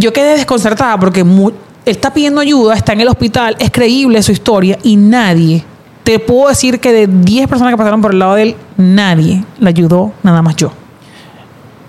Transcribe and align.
yo 0.00 0.12
quedé 0.12 0.36
desconcertada 0.36 0.98
porque 0.98 1.20
él 1.20 1.52
está 1.84 2.12
pidiendo 2.12 2.40
ayuda, 2.40 2.74
está 2.74 2.92
en 2.94 3.02
el 3.02 3.08
hospital, 3.08 3.56
es 3.58 3.70
creíble 3.70 4.22
su 4.22 4.32
historia 4.32 4.78
y 4.82 4.96
nadie, 4.96 5.62
te 6.02 6.18
puedo 6.18 6.48
decir 6.48 6.80
que 6.80 6.92
de 6.92 7.06
10 7.06 7.48
personas 7.48 7.72
que 7.72 7.76
pasaron 7.76 8.00
por 8.00 8.12
el 8.12 8.18
lado 8.18 8.34
de 8.34 8.42
él, 8.42 8.56
nadie 8.76 9.44
le 9.58 9.68
ayudó, 9.68 10.12
nada 10.22 10.42
más 10.42 10.56
yo. 10.56 10.72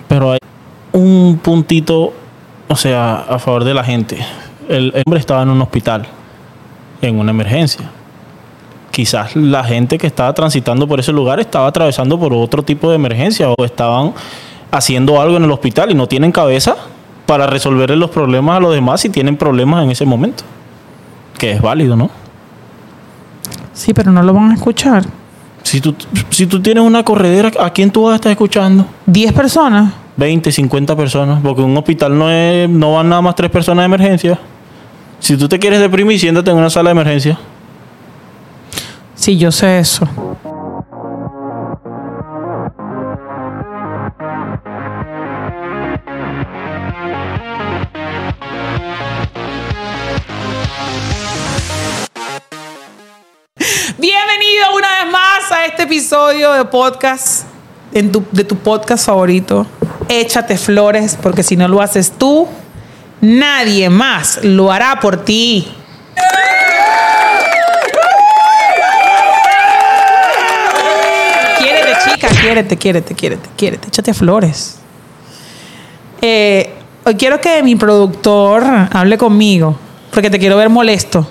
Pero 0.08 0.34
hay 0.34 0.40
un 0.92 1.40
puntito, 1.42 2.14
o 2.68 2.76
sea, 2.76 3.16
a 3.22 3.40
favor 3.40 3.64
de 3.64 3.74
la 3.74 3.84
gente. 3.84 4.18
El 4.68 4.94
hombre 5.06 5.20
estaba 5.20 5.42
en 5.44 5.50
un 5.50 5.62
hospital, 5.62 6.06
en 7.02 7.18
una 7.18 7.32
emergencia. 7.32 7.90
Quizás 8.92 9.38
la 9.38 9.64
gente 9.64 9.98
que 9.98 10.08
estaba 10.08 10.34
transitando 10.34 10.86
por 10.86 11.00
ese 11.00 11.14
lugar 11.14 11.40
estaba 11.40 11.68
atravesando 11.68 12.20
por 12.20 12.34
otro 12.34 12.62
tipo 12.62 12.90
de 12.90 12.96
emergencia 12.96 13.50
o 13.50 13.64
estaban 13.64 14.14
haciendo 14.70 15.22
algo 15.22 15.38
en 15.38 15.46
el 15.46 15.52
hospital 15.52 15.92
y 15.92 15.94
no 15.94 16.08
tienen 16.08 16.34
cabeza 16.34 16.76
para 17.26 17.48
resolverle 17.48 17.96
los 17.96 18.10
problemas 18.10 18.58
a 18.58 18.60
los 18.60 18.74
demás 18.74 19.02
si 19.02 19.10
tienen 19.10 19.38
problemas 19.38 19.84
en 19.84 19.92
ese 19.92 20.06
momento. 20.06 20.44
Que 21.38 21.52
es 21.52 21.62
válido, 21.62 21.96
¿no? 21.96 22.10
Sí, 23.74 23.94
pero 23.94 24.12
no 24.12 24.22
lo 24.22 24.34
van 24.34 24.52
a 24.52 24.54
escuchar. 24.54 25.06
Si 25.64 25.80
tú, 25.80 25.96
si 26.30 26.48
tú 26.48 26.62
tienes 26.62 26.84
una 26.84 27.04
corredera, 27.04 27.52
¿a 27.60 27.72
quién 27.72 27.92
tú 27.92 28.04
vas 28.04 28.14
a 28.14 28.16
estar 28.16 28.32
escuchando? 28.32 28.86
10 29.06 29.34
personas. 29.34 29.94
20, 30.18 30.52
50 30.52 30.96
personas, 30.96 31.40
porque 31.42 31.62
un 31.62 31.76
hospital 31.78 32.18
no 32.18 32.30
es, 32.30 32.70
no 32.70 32.94
van 32.94 33.10
nada 33.10 33.22
más 33.22 33.36
tres 33.36 33.50
personas 33.50 33.84
de 33.84 33.86
emergencia. 33.86 34.40
Si 35.20 35.38
tú 35.38 35.48
te 35.48 35.58
quieres 35.58 35.80
deprimir, 35.80 36.20
siéntate 36.20 36.52
en 36.52 36.58
una 36.58 36.70
sala 36.70 36.90
de 36.90 36.92
emergencia. 36.92 37.38
Sí, 39.16 39.38
yo 39.38 39.52
sé 39.52 39.80
eso. 39.80 40.08
Episodio 55.92 56.54
de 56.54 56.64
podcast, 56.64 57.44
en 57.92 58.14
tu- 58.14 58.24
de 58.32 58.46
tu 58.46 58.56
podcast 58.56 59.06
favorito. 59.06 59.68
Échate 60.08 60.58
flores, 60.58 61.18
porque 61.22 61.44
si 61.44 61.58
no 61.58 61.68
lo 61.68 61.82
haces 61.82 62.14
tú, 62.18 62.48
nadie 63.20 63.90
más 63.90 64.40
lo 64.42 64.72
hará 64.72 65.02
por 65.02 65.18
ti. 65.26 65.68
Quiérete, 71.60 71.92
chica, 72.06 72.28
quiérete, 72.42 72.78
quiérete, 72.78 73.14
quiérete, 73.16 73.50
quiérete. 73.56 73.88
Échate 73.88 74.14
flores. 74.14 74.80
Eh, 76.22 76.74
hoy 77.06 77.16
quiero 77.16 77.40
que 77.40 77.62
mi 77.64 77.76
productor 77.76 78.64
hable 78.92 79.18
conmigo, 79.18 79.78
porque 80.14 80.30
te 80.30 80.40
quiero 80.40 80.58
ver 80.58 80.70
molesto. 80.70 81.28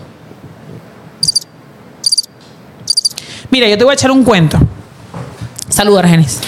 Mira, 3.51 3.69
yo 3.69 3.77
te 3.77 3.85
voy 3.85 3.93
a 3.93 3.95
echar 3.95 4.11
un 4.11 4.23
cuento. 4.23 4.59
Saluda, 5.69 6.01
Argenis. 6.01 6.41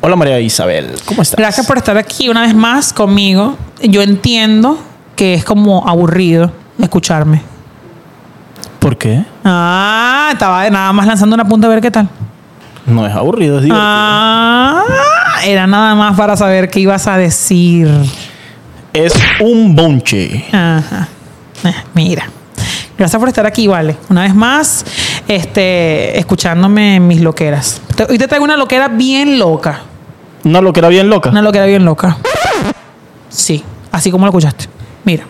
Hola 0.00 0.16
María 0.16 0.38
Isabel, 0.40 0.94
¿cómo 1.04 1.22
estás? 1.22 1.36
Gracias 1.36 1.66
por 1.66 1.78
estar 1.78 1.96
aquí 1.96 2.28
una 2.28 2.42
vez 2.42 2.54
más 2.54 2.92
conmigo. 2.92 3.56
Yo 3.82 4.02
entiendo 4.02 4.78
que 5.16 5.34
es 5.34 5.44
como 5.44 5.88
aburrido 5.88 6.52
escucharme. 6.78 7.42
¿Por 8.78 8.96
qué? 8.96 9.24
Ah, 9.44 10.30
estaba 10.32 10.68
nada 10.70 10.92
más 10.92 11.06
lanzando 11.06 11.34
una 11.34 11.44
punta 11.44 11.66
a 11.66 11.70
ver 11.70 11.80
qué 11.80 11.90
tal. 11.90 12.08
No 12.86 13.04
es 13.06 13.12
aburrido, 13.14 13.56
es 13.56 13.64
divertido. 13.64 13.84
Ah, 13.84 14.84
era 15.44 15.66
nada 15.66 15.94
más 15.96 16.16
para 16.16 16.36
saber 16.36 16.70
qué 16.70 16.80
ibas 16.80 17.06
a 17.08 17.16
decir. 17.16 17.88
Es 18.92 19.12
un 19.40 19.74
bonche. 19.74 20.44
Ajá. 20.52 21.08
Eh, 21.64 21.74
Mira. 21.94 22.30
Gracias 22.96 23.18
por 23.18 23.28
estar 23.28 23.44
aquí, 23.44 23.66
vale. 23.66 23.96
Una 24.08 24.22
vez 24.22 24.34
más, 24.34 24.84
este, 25.28 26.18
escuchándome 26.18 27.00
mis 27.00 27.20
loqueras. 27.20 27.80
Te- 27.96 28.04
Hoy 28.04 28.18
te 28.18 28.28
traigo 28.28 28.44
una 28.44 28.56
loquera 28.56 28.88
bien 28.88 29.38
loca. 29.38 29.80
Una 30.44 30.60
loquera 30.60 30.88
bien 30.88 31.08
loca. 31.08 31.30
Una 31.30 31.42
loquera 31.42 31.66
bien 31.66 31.84
loca. 31.84 32.16
Sí, 33.28 33.62
así 33.92 34.10
como 34.10 34.24
lo 34.26 34.30
escuchaste. 34.30 34.66
Mira. 35.04 35.24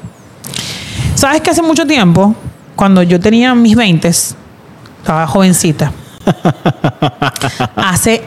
¿Sabes 1.14 1.40
que 1.40 1.50
hace 1.50 1.62
mucho 1.62 1.86
tiempo, 1.86 2.34
cuando 2.76 3.02
yo 3.02 3.18
tenía 3.18 3.54
mis 3.54 3.74
20, 3.74 4.06
estaba 4.08 5.26
jovencita? 5.26 5.92
hace 7.76 8.22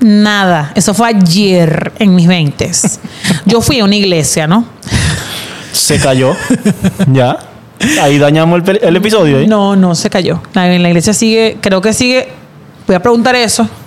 nada. 0.00 0.72
Eso 0.74 0.92
fue 0.94 1.08
ayer 1.08 1.92
en 1.98 2.14
mis 2.14 2.26
20. 2.26 2.70
Yo 3.46 3.60
fui 3.60 3.80
a 3.80 3.84
una 3.84 3.96
iglesia, 3.96 4.46
¿no? 4.46 4.66
Se 5.72 5.98
cayó. 5.98 6.36
ya. 7.12 7.38
Ahí 8.00 8.18
dañamos 8.18 8.62
el, 8.66 8.96
episodio. 8.96 9.40
¿eh? 9.40 9.46
No, 9.46 9.76
no 9.76 9.94
se 9.94 10.10
cayó. 10.10 10.42
La, 10.52 10.66
la 10.66 10.88
iglesia 10.88 11.12
sigue, 11.12 11.58
creo 11.60 11.80
que 11.80 11.92
sigue. 11.92 12.28
Voy 12.86 12.96
a 12.96 13.00
preguntar 13.00 13.34
eso. 13.34 13.68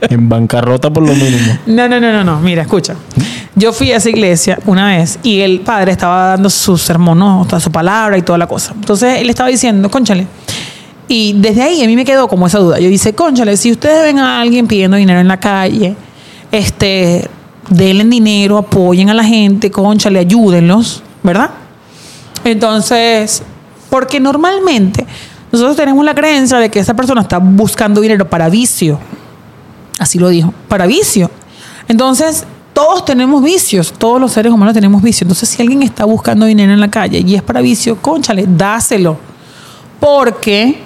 En 0.00 0.28
bancarrota 0.28 0.90
por 0.90 1.06
lo 1.06 1.14
mínimo. 1.14 1.58
No, 1.66 1.88
no, 1.88 2.00
no, 2.00 2.12
no, 2.12 2.24
no. 2.24 2.40
Mira, 2.40 2.62
escucha. 2.62 2.94
Yo 3.54 3.72
fui 3.72 3.92
a 3.92 3.96
esa 3.96 4.08
iglesia 4.08 4.58
una 4.64 4.88
vez 4.88 5.18
y 5.22 5.40
el 5.40 5.60
padre 5.60 5.92
estaba 5.92 6.28
dando 6.28 6.48
su 6.48 6.78
sermón, 6.78 7.18
¿no? 7.18 7.44
Toda 7.46 7.60
su 7.60 7.70
palabra 7.70 8.16
y 8.16 8.22
toda 8.22 8.38
la 8.38 8.46
cosa. 8.46 8.72
Entonces 8.74 9.20
él 9.20 9.28
estaba 9.28 9.50
diciendo, 9.50 9.90
conchale. 9.90 10.26
Y 11.08 11.34
desde 11.34 11.62
ahí 11.62 11.82
a 11.82 11.86
mí 11.86 11.96
me 11.96 12.04
quedó 12.04 12.28
como 12.28 12.46
esa 12.46 12.58
duda. 12.58 12.78
Yo 12.78 12.88
dice, 12.88 13.12
conchale, 13.12 13.56
si 13.56 13.72
ustedes 13.72 14.02
ven 14.04 14.18
a 14.18 14.40
alguien 14.40 14.66
pidiendo 14.66 14.96
dinero 14.96 15.20
en 15.20 15.28
la 15.28 15.38
calle, 15.38 15.96
este, 16.52 17.28
denle 17.68 18.04
dinero, 18.04 18.56
apoyen 18.56 19.10
a 19.10 19.14
la 19.14 19.24
gente, 19.24 19.70
conchale, 19.70 20.20
ayúdenlos, 20.20 21.02
¿verdad? 21.22 21.50
Entonces, 22.44 23.42
porque 23.88 24.20
normalmente 24.20 25.06
nosotros 25.52 25.76
tenemos 25.76 26.04
la 26.04 26.14
creencia 26.14 26.58
de 26.58 26.70
que 26.70 26.78
esa 26.78 26.94
persona 26.94 27.22
está 27.22 27.38
buscando 27.38 28.00
dinero 28.00 28.28
para 28.28 28.48
vicio. 28.48 28.98
Así 29.98 30.18
lo 30.18 30.28
dijo, 30.28 30.54
para 30.68 30.86
vicio. 30.86 31.30
Entonces, 31.88 32.44
todos 32.72 33.04
tenemos 33.04 33.42
vicios, 33.42 33.92
todos 33.92 34.20
los 34.20 34.32
seres 34.32 34.52
humanos 34.52 34.74
tenemos 34.74 35.02
vicios. 35.02 35.22
Entonces, 35.22 35.48
si 35.48 35.60
alguien 35.60 35.82
está 35.82 36.04
buscando 36.04 36.46
dinero 36.46 36.72
en 36.72 36.80
la 36.80 36.90
calle 36.90 37.22
y 37.26 37.34
es 37.34 37.42
para 37.42 37.60
vicio, 37.60 38.00
conchale, 38.00 38.46
dáselo. 38.48 39.18
Porque 39.98 40.80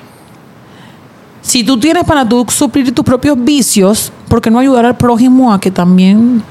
si 1.43 1.63
tú 1.63 1.79
tienes 1.79 2.05
para 2.05 2.27
tú 2.27 2.47
suplir 2.49 2.93
tus 2.93 3.05
propios 3.05 3.37
vicios, 3.39 4.11
¿por 4.29 4.41
qué 4.41 4.51
no 4.51 4.59
ayudar 4.59 4.87
al 4.87 4.97
prójimo 4.97 5.53
a 5.53 5.61
que 5.61 5.71
también 5.71 6.43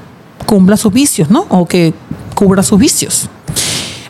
cumpla 0.46 0.76
sus 0.76 0.92
vicios, 0.92 1.30
¿no? 1.30 1.46
O 1.48 1.66
que 1.66 1.92
cubra 2.34 2.62
sus 2.62 2.78
vicios. 2.78 3.28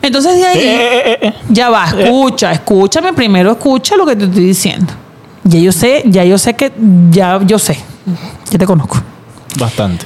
Entonces, 0.05 0.37
de 0.37 0.45
ahí... 0.45 0.59
Eh, 0.59 1.01
eh, 1.05 1.17
eh. 1.21 1.33
Ya 1.49 1.69
va, 1.69 1.85
escucha, 1.97 2.51
escúchame 2.51 3.13
primero, 3.13 3.51
escucha 3.51 3.95
lo 3.95 4.05
que 4.05 4.15
te 4.15 4.25
estoy 4.25 4.45
diciendo. 4.45 4.93
Ya 5.43 5.59
yo 5.59 5.71
sé, 5.71 6.03
ya 6.05 6.23
yo 6.23 6.37
sé 6.37 6.53
que, 6.55 6.71
ya 7.09 7.39
yo 7.43 7.59
sé, 7.59 7.79
ya 8.49 8.57
te 8.57 8.65
conozco. 8.65 8.97
Bastante. 9.59 10.05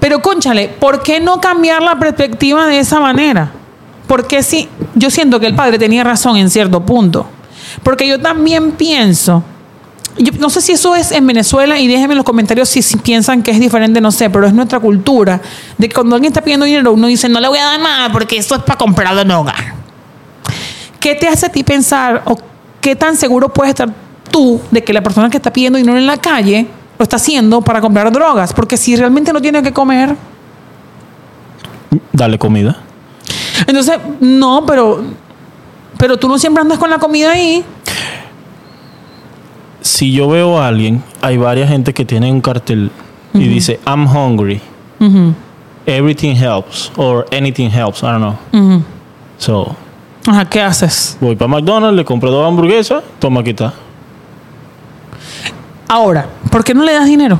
Pero 0.00 0.20
conchale, 0.20 0.68
¿por 0.68 1.02
qué 1.02 1.20
no 1.20 1.40
cambiar 1.40 1.82
la 1.82 1.98
perspectiva 1.98 2.66
de 2.66 2.78
esa 2.78 3.00
manera? 3.00 3.50
Porque 4.06 4.42
si 4.42 4.68
yo 4.94 5.10
siento 5.10 5.40
que 5.40 5.46
el 5.46 5.54
padre 5.54 5.78
tenía 5.78 6.04
razón 6.04 6.36
en 6.36 6.50
cierto 6.50 6.84
punto. 6.84 7.26
Porque 7.82 8.06
yo 8.06 8.20
también 8.20 8.72
pienso, 8.72 9.42
yo 10.18 10.32
no 10.38 10.48
sé 10.50 10.60
si 10.60 10.72
eso 10.72 10.94
es 10.94 11.10
en 11.12 11.26
Venezuela 11.26 11.78
y 11.78 11.88
déjenme 11.88 12.12
en 12.12 12.18
los 12.18 12.24
comentarios 12.24 12.68
si, 12.68 12.82
si 12.82 12.96
piensan 12.96 13.42
que 13.42 13.50
es 13.50 13.58
diferente, 13.58 14.00
no 14.00 14.12
sé, 14.12 14.30
pero 14.30 14.46
es 14.46 14.54
nuestra 14.54 14.78
cultura 14.78 15.40
de 15.76 15.88
que 15.88 15.94
cuando 15.94 16.14
alguien 16.14 16.30
está 16.30 16.42
pidiendo 16.42 16.66
dinero 16.66 16.92
uno 16.92 17.06
dice 17.08 17.28
no 17.28 17.40
le 17.40 17.48
voy 17.48 17.58
a 17.58 17.64
dar 17.64 17.80
nada 17.80 18.12
porque 18.12 18.36
esto 18.36 18.54
es 18.54 18.62
para 18.62 18.78
comprarlo 18.78 19.22
en 19.22 19.30
hogar. 19.30 19.74
¿Qué 21.00 21.14
te 21.14 21.28
hace 21.28 21.46
a 21.46 21.48
ti 21.50 21.64
pensar 21.64 22.22
o 22.26 22.38
qué 22.80 22.96
tan 22.96 23.16
seguro 23.16 23.52
puedes 23.52 23.70
estar 23.70 23.92
tú 24.30 24.60
de 24.70 24.82
que 24.82 24.92
la 24.92 25.02
persona 25.02 25.28
que 25.28 25.36
está 25.36 25.52
pidiendo 25.52 25.76
dinero 25.78 25.98
en 25.98 26.06
la 26.06 26.16
calle 26.16 26.66
lo 26.98 27.02
está 27.02 27.16
haciendo 27.16 27.60
para 27.60 27.80
comprar 27.80 28.10
drogas? 28.12 28.52
Porque 28.52 28.76
si 28.76 28.96
realmente 28.96 29.32
no 29.32 29.40
tiene 29.42 29.62
que 29.62 29.72
comer, 29.72 30.16
Dale 32.12 32.38
comida. 32.38 32.76
entonces 33.66 33.98
no, 34.20 34.64
pero 34.66 35.02
pero 35.98 36.16
tú 36.16 36.28
no 36.28 36.38
siempre 36.38 36.60
andas 36.60 36.78
con 36.78 36.90
la 36.90 36.98
comida 36.98 37.32
ahí. 37.32 37.64
Si 39.84 40.12
yo 40.12 40.28
veo 40.28 40.58
a 40.58 40.68
alguien, 40.68 41.02
hay 41.20 41.36
varias 41.36 41.68
gente 41.68 41.92
que 41.92 42.06
tiene 42.06 42.32
un 42.32 42.40
cartel 42.40 42.90
y 43.34 43.46
dice, 43.48 43.78
I'm 43.86 44.06
hungry. 44.06 44.62
Everything 45.84 46.34
helps. 46.34 46.90
Or 46.96 47.26
anything 47.30 47.68
helps. 47.70 48.02
I 48.02 48.06
don't 48.06 48.20
know. 48.50 48.82
So, 49.36 49.76
Ajá, 50.26 50.46
¿qué 50.48 50.62
haces? 50.62 51.18
voy 51.20 51.36
para 51.36 51.48
McDonald's, 51.48 51.96
le 51.96 52.04
compro 52.06 52.30
dos 52.30 52.48
hamburguesas, 52.48 53.04
toma 53.18 53.40
aquí 53.42 53.50
está. 53.50 53.74
Ahora, 55.86 56.28
¿por 56.50 56.64
qué 56.64 56.72
no 56.72 56.82
le 56.82 56.94
das 56.94 57.04
dinero? 57.04 57.38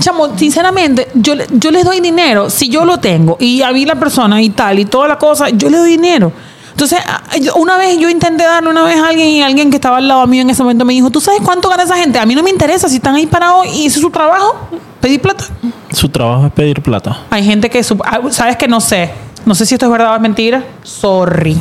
Chamo, 0.00 0.36
sinceramente, 0.36 1.06
yo, 1.14 1.34
yo 1.52 1.70
les 1.70 1.84
doy 1.84 2.00
dinero 2.00 2.50
si 2.50 2.68
yo 2.68 2.84
lo 2.84 2.98
tengo 2.98 3.36
y 3.38 3.62
a 3.62 3.70
mí 3.70 3.84
la 3.86 3.94
persona 3.94 4.42
y 4.42 4.50
tal 4.50 4.80
y 4.80 4.86
toda 4.86 5.06
la 5.06 5.18
cosa, 5.18 5.50
yo 5.50 5.70
le 5.70 5.78
doy 5.78 5.90
dinero. 5.90 6.32
Entonces, 6.76 6.98
a- 7.06 7.38
yo- 7.38 7.54
una 7.54 7.78
vez 7.78 7.98
yo 7.98 8.10
intenté 8.10 8.44
darle 8.44 8.68
una 8.68 8.82
vez 8.82 8.98
a 8.98 9.08
alguien 9.08 9.28
y 9.28 9.40
alguien 9.42 9.70
que 9.70 9.76
estaba 9.76 9.96
al 9.96 10.08
lado 10.08 10.26
mío 10.26 10.42
en 10.42 10.50
ese 10.50 10.62
momento 10.62 10.84
me 10.84 10.92
dijo, 10.92 11.08
¿tú 11.08 11.22
sabes 11.22 11.40
cuánto 11.42 11.70
gana 11.70 11.84
esa 11.84 11.96
gente? 11.96 12.18
A 12.18 12.26
mí 12.26 12.34
no 12.34 12.42
me 12.42 12.50
interesa 12.50 12.86
si 12.90 12.96
están 12.96 13.14
ahí 13.14 13.26
parados 13.26 13.64
y 13.66 13.86
ese 13.86 13.96
es 13.96 14.02
su 14.02 14.10
trabajo, 14.10 14.54
pedir 15.00 15.22
plata. 15.22 15.44
Su 15.92 16.10
trabajo 16.10 16.44
es 16.48 16.52
pedir 16.52 16.82
plata. 16.82 17.20
Hay 17.30 17.42
gente 17.46 17.70
que, 17.70 17.80
ah, 18.04 18.20
sabes 18.28 18.56
que 18.58 18.68
no 18.68 18.82
sé, 18.82 19.10
no 19.46 19.54
sé 19.54 19.64
si 19.64 19.74
esto 19.74 19.86
es 19.86 19.92
verdad 19.92 20.12
o 20.12 20.16
es 20.16 20.20
mentira, 20.20 20.64
sorry, 20.82 21.56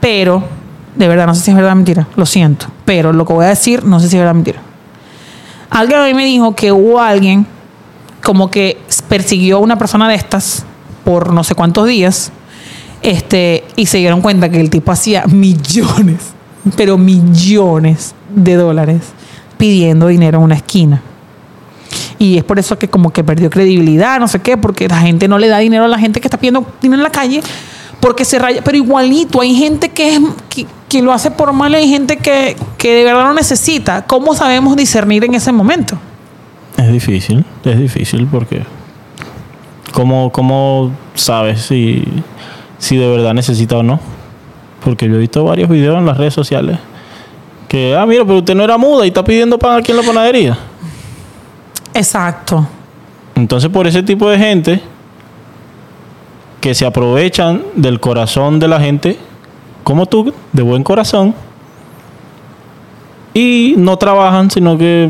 pero 0.00 0.42
de 0.96 1.08
verdad 1.08 1.26
no 1.26 1.34
sé 1.34 1.42
si 1.42 1.50
es 1.50 1.56
verdad 1.56 1.72
o 1.72 1.76
mentira, 1.76 2.06
lo 2.16 2.24
siento, 2.24 2.68
pero 2.86 3.12
lo 3.12 3.26
que 3.26 3.34
voy 3.34 3.44
a 3.44 3.48
decir 3.48 3.84
no 3.84 4.00
sé 4.00 4.08
si 4.08 4.16
es 4.16 4.20
verdad 4.20 4.32
o 4.32 4.36
mentira. 4.36 4.60
Alguien 5.68 6.00
a 6.00 6.04
mí 6.06 6.14
me 6.14 6.24
dijo 6.24 6.54
que 6.56 6.72
hubo 6.72 7.00
alguien 7.00 7.46
como 8.24 8.50
que 8.50 8.80
persiguió 9.10 9.58
a 9.58 9.60
una 9.60 9.76
persona 9.76 10.08
de 10.08 10.14
estas 10.14 10.64
por 11.04 11.34
no 11.34 11.44
sé 11.44 11.54
cuántos 11.54 11.86
días, 11.86 12.32
este, 13.02 13.64
y 13.76 13.86
se 13.86 13.98
dieron 13.98 14.20
cuenta 14.20 14.48
que 14.48 14.60
el 14.60 14.70
tipo 14.70 14.92
hacía 14.92 15.24
millones, 15.26 16.32
pero 16.76 16.98
millones 16.98 18.14
de 18.34 18.54
dólares 18.54 19.12
pidiendo 19.58 20.06
dinero 20.08 20.38
en 20.38 20.44
una 20.44 20.54
esquina. 20.54 21.02
Y 22.18 22.38
es 22.38 22.44
por 22.44 22.58
eso 22.58 22.78
que 22.78 22.88
como 22.88 23.12
que 23.12 23.24
perdió 23.24 23.50
credibilidad, 23.50 24.20
no 24.20 24.28
sé 24.28 24.40
qué, 24.40 24.56
porque 24.56 24.86
la 24.88 25.00
gente 25.00 25.26
no 25.26 25.38
le 25.38 25.48
da 25.48 25.58
dinero 25.58 25.84
a 25.84 25.88
la 25.88 25.98
gente 25.98 26.20
que 26.20 26.28
está 26.28 26.38
pidiendo 26.38 26.64
dinero 26.80 27.00
en 27.00 27.04
la 27.04 27.10
calle, 27.10 27.42
porque 27.98 28.24
se 28.24 28.38
raya. 28.38 28.62
Pero 28.62 28.76
igualito, 28.76 29.40
hay 29.40 29.54
gente 29.54 29.88
que, 29.88 30.14
es, 30.14 30.20
que, 30.48 30.66
que 30.88 31.02
lo 31.02 31.12
hace 31.12 31.30
por 31.30 31.52
mal 31.52 31.74
hay 31.74 31.88
gente 31.88 32.16
que, 32.16 32.56
que 32.78 32.94
de 32.94 33.04
verdad 33.04 33.24
lo 33.24 33.34
necesita. 33.34 34.02
¿Cómo 34.06 34.34
sabemos 34.34 34.76
discernir 34.76 35.24
en 35.24 35.34
ese 35.34 35.50
momento? 35.50 35.98
Es 36.76 36.92
difícil, 36.92 37.44
es 37.64 37.78
difícil 37.78 38.26
porque. 38.30 38.62
¿Cómo, 39.92 40.32
cómo 40.32 40.90
sabes 41.14 41.62
si, 41.62 42.04
si 42.82 42.96
de 42.96 43.08
verdad 43.08 43.32
necesita 43.32 43.76
o 43.76 43.84
no? 43.84 44.00
Porque 44.84 45.08
yo 45.08 45.14
he 45.14 45.18
visto 45.18 45.44
varios 45.44 45.68
videos 45.68 45.98
en 45.98 46.04
las 46.04 46.16
redes 46.16 46.34
sociales 46.34 46.78
que, 47.68 47.94
ah, 47.96 48.04
mira, 48.04 48.24
pero 48.24 48.38
usted 48.38 48.56
no 48.56 48.64
era 48.64 48.76
muda 48.76 49.04
y 49.04 49.08
está 49.08 49.22
pidiendo 49.22 49.56
pan 49.56 49.78
aquí 49.78 49.92
en 49.92 49.98
la 49.98 50.02
panadería. 50.02 50.58
Exacto. 51.94 52.66
Entonces, 53.36 53.70
por 53.70 53.86
ese 53.86 54.02
tipo 54.02 54.28
de 54.28 54.36
gente 54.36 54.82
que 56.60 56.74
se 56.74 56.84
aprovechan 56.84 57.62
del 57.76 58.00
corazón 58.00 58.58
de 58.58 58.66
la 58.66 58.80
gente, 58.80 59.16
como 59.84 60.06
tú, 60.06 60.34
de 60.52 60.62
buen 60.62 60.82
corazón, 60.82 61.36
y 63.32 63.74
no 63.78 63.96
trabajan, 63.96 64.50
sino 64.50 64.76
que 64.76 65.08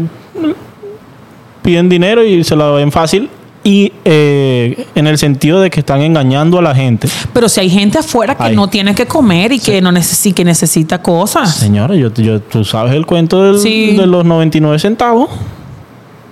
piden 1.62 1.88
dinero 1.88 2.22
y 2.22 2.44
se 2.44 2.54
la 2.54 2.70
ven 2.72 2.92
fácil, 2.92 3.30
y 3.64 3.92
eh, 4.04 4.86
en 4.94 5.06
el 5.06 5.18
sentido 5.18 5.60
de 5.60 5.70
que 5.70 5.80
están 5.80 6.00
engañando 6.02 6.58
a 6.58 6.62
la 6.62 6.74
gente. 6.74 7.08
Pero 7.32 7.48
si 7.48 7.60
hay 7.60 7.70
gente 7.70 7.98
afuera 7.98 8.34
que 8.36 8.42
Ay. 8.44 8.56
no 8.56 8.68
tiene 8.68 8.94
que 8.94 9.06
comer 9.06 9.52
y 9.52 9.60
que 9.60 9.80
no 9.80 9.92
necesita, 9.92 10.34
que 10.36 10.44
necesita 10.44 11.00
cosas. 11.02 11.54
Señora, 11.54 11.94
yo, 11.94 12.12
yo- 12.14 12.40
tú 12.40 12.64
sabes 12.64 12.92
el 12.94 13.06
cuento 13.06 13.42
del- 13.42 13.60
Sí. 13.60 13.96
de 13.96 14.06
los 14.06 14.24
99 14.24 14.78
centavos. 14.80 15.30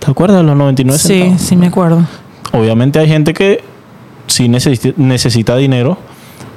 ¿Te 0.00 0.10
acuerdas 0.10 0.38
de 0.38 0.42
los 0.44 0.56
99 0.56 0.98
Sí, 0.98 1.08
centavos? 1.08 1.40
sí 1.42 1.56
me 1.56 1.66
acuerdo. 1.68 2.04
Obviamente 2.52 2.98
hay 2.98 3.06
gente 3.06 3.32
que 3.32 3.62
sí 4.26 4.48
necesita, 4.48 4.94
necesita 4.96 5.56
dinero 5.56 5.98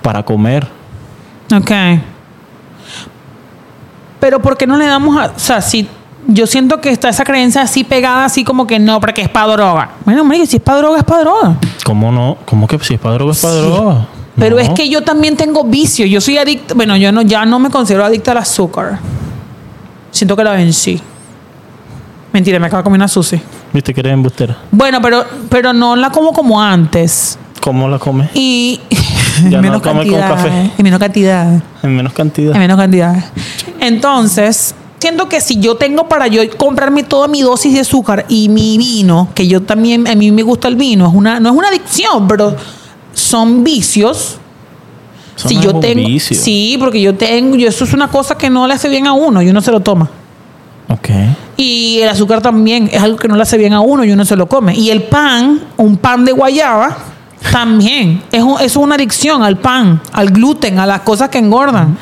para 0.02 0.24
comer. 0.24 0.68
Ok. 1.56 1.72
Pero 4.20 4.42
¿por 4.42 4.58
qué 4.58 4.66
no 4.66 4.78
le 4.78 4.86
damos 4.86 5.18
a... 5.18 5.26
O 5.36 5.40
sea, 5.40 5.62
si 5.62 5.88
yo 6.34 6.48
siento 6.48 6.82
que 6.82 6.90
está 6.90 7.10
esa 7.10 7.24
creencia 7.24 7.62
así 7.62 7.84
pegada, 7.84 8.26
así 8.26 8.44
como 8.44 8.66
que 8.68 8.80
no, 8.80 9.00
porque 9.00 9.22
es 9.22 9.30
para 9.30 9.48
droga. 9.54 9.90
Bueno, 10.06 10.24
marico, 10.24 10.46
si 10.46 10.58
es 10.58 10.62
para 10.62 10.80
droga, 10.80 10.98
es 11.00 11.04
para 11.04 11.22
droga. 11.22 11.56
¿Cómo 11.86 12.12
no? 12.12 12.38
¿Cómo 12.46 12.68
que 12.68 12.78
si 12.80 12.96
es 12.96 13.00
para 13.00 13.16
droga, 13.16 13.32
es 13.34 13.42
para 13.42 13.54
Sí. 13.54 13.62
droga? 13.62 14.08
Pero 14.38 14.56
No. 14.56 14.62
es 14.64 14.70
que 14.72 14.90
yo 14.90 15.02
también 15.04 15.38
tengo 15.38 15.64
vicio. 15.64 16.06
Yo 16.08 16.20
soy 16.20 16.38
adicta... 16.40 16.74
Bueno, 16.74 16.98
yo 16.98 17.12
no, 17.12 17.22
ya 17.22 17.46
no 17.46 17.60
me 17.60 17.70
considero 17.70 18.04
adicta 18.04 18.32
al 18.32 18.40
azúcar. 18.40 18.98
Siento 20.12 20.36
que 20.36 20.44
la 20.44 20.52
vencí. 20.54 21.00
Mentira, 22.32 22.60
me 22.60 22.66
acabo 22.66 22.80
de 22.80 22.84
comer 22.86 22.98
una 22.98 23.08
sushi. 23.08 23.40
¿Viste 23.72 23.94
que 23.94 24.00
eres 24.00 24.14
embustera? 24.14 24.58
Bueno, 24.72 25.00
pero, 25.02 25.24
pero 25.50 25.72
no 25.72 25.96
la 25.96 26.10
como 26.10 26.34
como 26.34 26.60
antes. 26.62 27.38
¿Cómo 27.62 27.88
la 27.88 28.00
comes? 28.00 28.30
Y 28.34 28.82
Ya 29.44 29.46
en 29.46 29.52
no 29.52 29.62
menos 29.62 29.82
come 29.82 30.08
con 30.08 30.20
café. 30.20 30.72
En 30.78 30.84
menos 30.84 31.00
cantidad. 31.00 31.62
En 31.84 31.96
menos 31.96 32.14
cantidad. 32.14 32.54
En 32.56 32.60
menos 32.60 32.78
cantidad. 32.78 33.16
Entonces, 33.80 34.74
siento 35.04 35.30
que 35.30 35.40
si 35.42 35.60
yo 35.60 35.76
tengo 35.76 36.08
para 36.08 36.28
yo 36.28 36.42
comprarme 36.58 37.04
toda 37.04 37.28
mi 37.28 37.42
dosis 37.42 37.74
de 37.74 37.82
azúcar 37.82 38.26
y 38.30 38.50
mi 38.50 38.78
vino, 38.78 39.30
que 39.36 39.48
yo 39.48 39.62
también, 39.62 40.08
a 40.08 40.16
mí 40.16 40.32
me 40.32 40.42
gusta 40.44 40.68
el 40.68 40.76
vino, 40.76 41.08
es 41.08 41.14
una, 41.14 41.40
no 41.40 41.50
es 41.52 41.56
una 41.56 41.68
adicción, 41.68 42.28
pero 42.28 42.56
son 43.14 43.64
vicios. 43.64 44.38
Eso 45.38 45.48
si 45.50 45.60
yo 45.60 45.76
tengo. 45.80 46.08
vicio. 46.08 46.36
Sí, 46.38 46.76
porque 46.80 47.02
yo 47.02 47.16
tengo, 47.16 47.56
yo, 47.56 47.68
eso 47.68 47.84
es 47.84 47.94
una 47.94 48.08
cosa 48.08 48.36
que 48.38 48.50
no 48.50 48.68
le 48.68 48.74
hace 48.74 48.90
bien 48.90 49.06
a 49.08 49.14
uno 49.14 49.42
y 49.42 49.50
uno 49.50 49.62
se 49.62 49.72
lo 49.72 49.80
toma. 49.80 50.10
Ok. 50.90 51.10
Y 51.58 52.00
el 52.02 52.10
azúcar 52.10 52.42
también 52.42 52.90
es 52.92 53.02
algo 53.02 53.18
que 53.18 53.28
no 53.28 53.36
le 53.36 53.42
hace 53.44 53.58
bien 53.58 53.74
a 53.74 53.80
uno 53.82 54.04
y 54.04 54.12
uno 54.12 54.26
se 54.26 54.36
lo 54.36 54.48
come. 54.48 54.76
Y 54.76 54.90
el 54.90 55.04
pan, 55.04 55.62
un 55.78 55.98
pan 55.98 56.26
de 56.26 56.32
guayaba, 56.34 56.98
también. 57.52 58.22
Es, 58.32 58.42
un- 58.44 58.60
es 58.62 58.76
una 58.76 58.96
adicción 58.96 59.44
al 59.44 59.58
pan, 59.58 60.02
al 60.12 60.30
gluten, 60.30 60.80
a 60.80 60.86
las 60.86 61.02
cosas 61.02 61.30
que 61.30 61.38
engordan. 61.40 61.98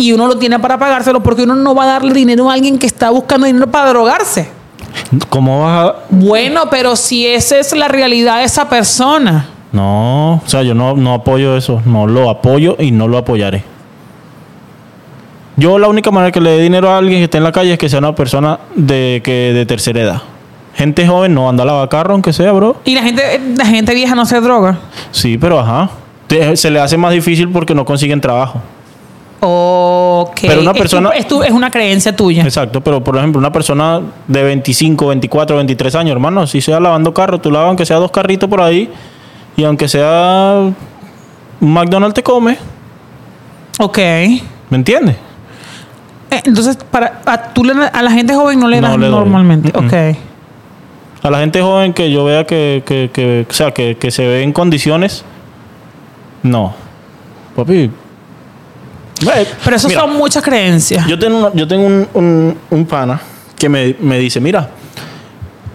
Y 0.00 0.12
uno 0.14 0.26
lo 0.26 0.38
tiene 0.38 0.58
para 0.58 0.78
pagárselo 0.78 1.22
porque 1.22 1.42
uno 1.42 1.54
no 1.54 1.74
va 1.74 1.84
a 1.84 1.86
darle 1.86 2.14
dinero 2.14 2.48
a 2.48 2.54
alguien 2.54 2.78
que 2.78 2.86
está 2.86 3.10
buscando 3.10 3.46
dinero 3.46 3.70
para 3.70 3.90
drogarse. 3.90 4.48
¿Cómo 5.28 5.62
vas 5.62 5.90
a.? 5.90 5.94
Bueno, 6.08 6.70
pero 6.70 6.96
si 6.96 7.26
esa 7.26 7.58
es 7.58 7.76
la 7.76 7.86
realidad 7.86 8.38
de 8.38 8.44
esa 8.44 8.66
persona. 8.66 9.50
No, 9.72 10.36
o 10.36 10.42
sea, 10.46 10.62
yo 10.62 10.72
no, 10.72 10.96
no 10.96 11.12
apoyo 11.12 11.54
eso. 11.54 11.82
No 11.84 12.06
lo 12.06 12.30
apoyo 12.30 12.76
y 12.78 12.92
no 12.92 13.08
lo 13.08 13.18
apoyaré. 13.18 13.62
Yo 15.58 15.78
la 15.78 15.88
única 15.88 16.10
manera 16.10 16.32
que 16.32 16.40
le 16.40 16.52
dé 16.52 16.62
dinero 16.62 16.88
a 16.88 16.96
alguien 16.96 17.18
que 17.18 17.24
esté 17.24 17.36
en 17.36 17.44
la 17.44 17.52
calle 17.52 17.74
es 17.74 17.78
que 17.78 17.90
sea 17.90 17.98
una 17.98 18.14
persona 18.14 18.58
de, 18.74 19.20
que, 19.22 19.52
de 19.52 19.66
tercera 19.66 20.00
edad. 20.00 20.22
Gente 20.76 21.06
joven 21.06 21.34
no 21.34 21.46
anda 21.46 21.64
a 21.64 21.66
lavar 21.66 21.90
carro, 21.90 22.14
aunque 22.14 22.32
sea, 22.32 22.52
bro. 22.52 22.76
Y 22.86 22.94
la 22.94 23.02
gente, 23.02 23.38
la 23.54 23.66
gente 23.66 23.94
vieja 23.94 24.14
no 24.14 24.24
se 24.24 24.40
droga. 24.40 24.78
Sí, 25.10 25.36
pero 25.36 25.60
ajá. 25.60 25.90
Se 26.54 26.70
le 26.70 26.80
hace 26.80 26.96
más 26.96 27.12
difícil 27.12 27.50
porque 27.50 27.74
no 27.74 27.84
consiguen 27.84 28.22
trabajo. 28.22 28.62
Ok. 29.40 30.40
Pero 30.42 30.60
una 30.60 30.70
Es 30.70 30.74
tu- 30.76 30.78
persona- 30.78 31.10
Es, 31.10 31.26
tu- 31.28 31.42
es 31.42 31.50
una 31.50 31.70
creencia 31.70 32.14
tuya. 32.14 32.42
Exacto, 32.42 32.80
pero 32.82 33.02
por 33.02 33.16
ejemplo, 33.16 33.38
una 33.38 33.50
persona 33.52 34.00
de 34.28 34.42
25, 34.42 35.06
24, 35.08 35.56
23 35.56 35.94
años, 35.94 36.12
hermano, 36.12 36.46
si 36.46 36.60
sea 36.60 36.78
lavando 36.78 37.14
carro, 37.14 37.40
tú 37.40 37.50
lavas 37.50 37.68
aunque 37.68 37.86
sea 37.86 37.96
dos 37.96 38.10
carritos 38.10 38.48
por 38.50 38.60
ahí 38.60 38.90
y 39.56 39.64
aunque 39.64 39.88
sea 39.88 40.70
un 41.60 41.72
McDonald's 41.72 42.14
te 42.14 42.22
come, 42.22 42.58
Ok. 43.78 43.98
¿me 43.98 44.76
entiendes? 44.76 45.16
Eh, 46.30 46.42
Entonces, 46.44 46.76
para, 46.90 47.20
a, 47.24 47.42
tú 47.54 47.64
le- 47.64 47.72
a 47.92 48.02
la 48.02 48.10
gente 48.12 48.34
joven 48.34 48.60
no 48.60 48.68
le 48.68 48.80
No 48.80 48.88
das 48.88 48.98
le 48.98 49.08
normalmente. 49.08 49.72
Mm-mm. 49.72 49.86
Ok. 49.86 50.16
A 51.22 51.30
la 51.30 51.38
gente 51.40 51.60
joven 51.62 51.92
que 51.92 52.10
yo 52.10 52.24
vea 52.24 52.44
que, 52.44 52.82
que, 52.86 53.10
que- 53.12 53.46
o 53.48 53.52
sea, 53.52 53.72
que, 53.72 53.96
que 53.96 54.10
se 54.10 54.26
ve 54.26 54.42
en 54.42 54.52
condiciones, 54.52 55.24
no. 56.42 56.72
Papi. 57.56 57.90
Ve, 59.26 59.46
Pero 59.64 59.76
eso 59.76 59.88
mira, 59.88 60.00
son 60.00 60.16
muchas 60.16 60.42
creencias. 60.42 61.06
Yo 61.06 61.18
tengo, 61.18 61.38
una- 61.38 61.52
yo 61.54 61.66
tengo 61.68 61.86
un, 61.86 62.08
un- 62.14 62.58
un 62.70 62.86
pana 62.86 63.20
que 63.58 63.68
me, 63.68 63.94
me 64.00 64.18
dice, 64.18 64.40
mira, 64.40 64.68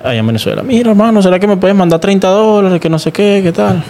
allá 0.04 0.20
en 0.20 0.28
Venezuela, 0.28 0.64
mira 0.64 0.92
hermano, 0.92 1.22
¿será 1.22 1.40
que 1.40 1.48
me 1.48 1.58
puedes 1.58 1.76
mandar 1.76 2.00
30 2.00 2.28
dólares? 2.28 2.80
Que 2.80 2.90
no 2.90 3.00
sé 3.00 3.12
qué, 3.12 3.42
qué 3.44 3.52
tal. 3.52 3.84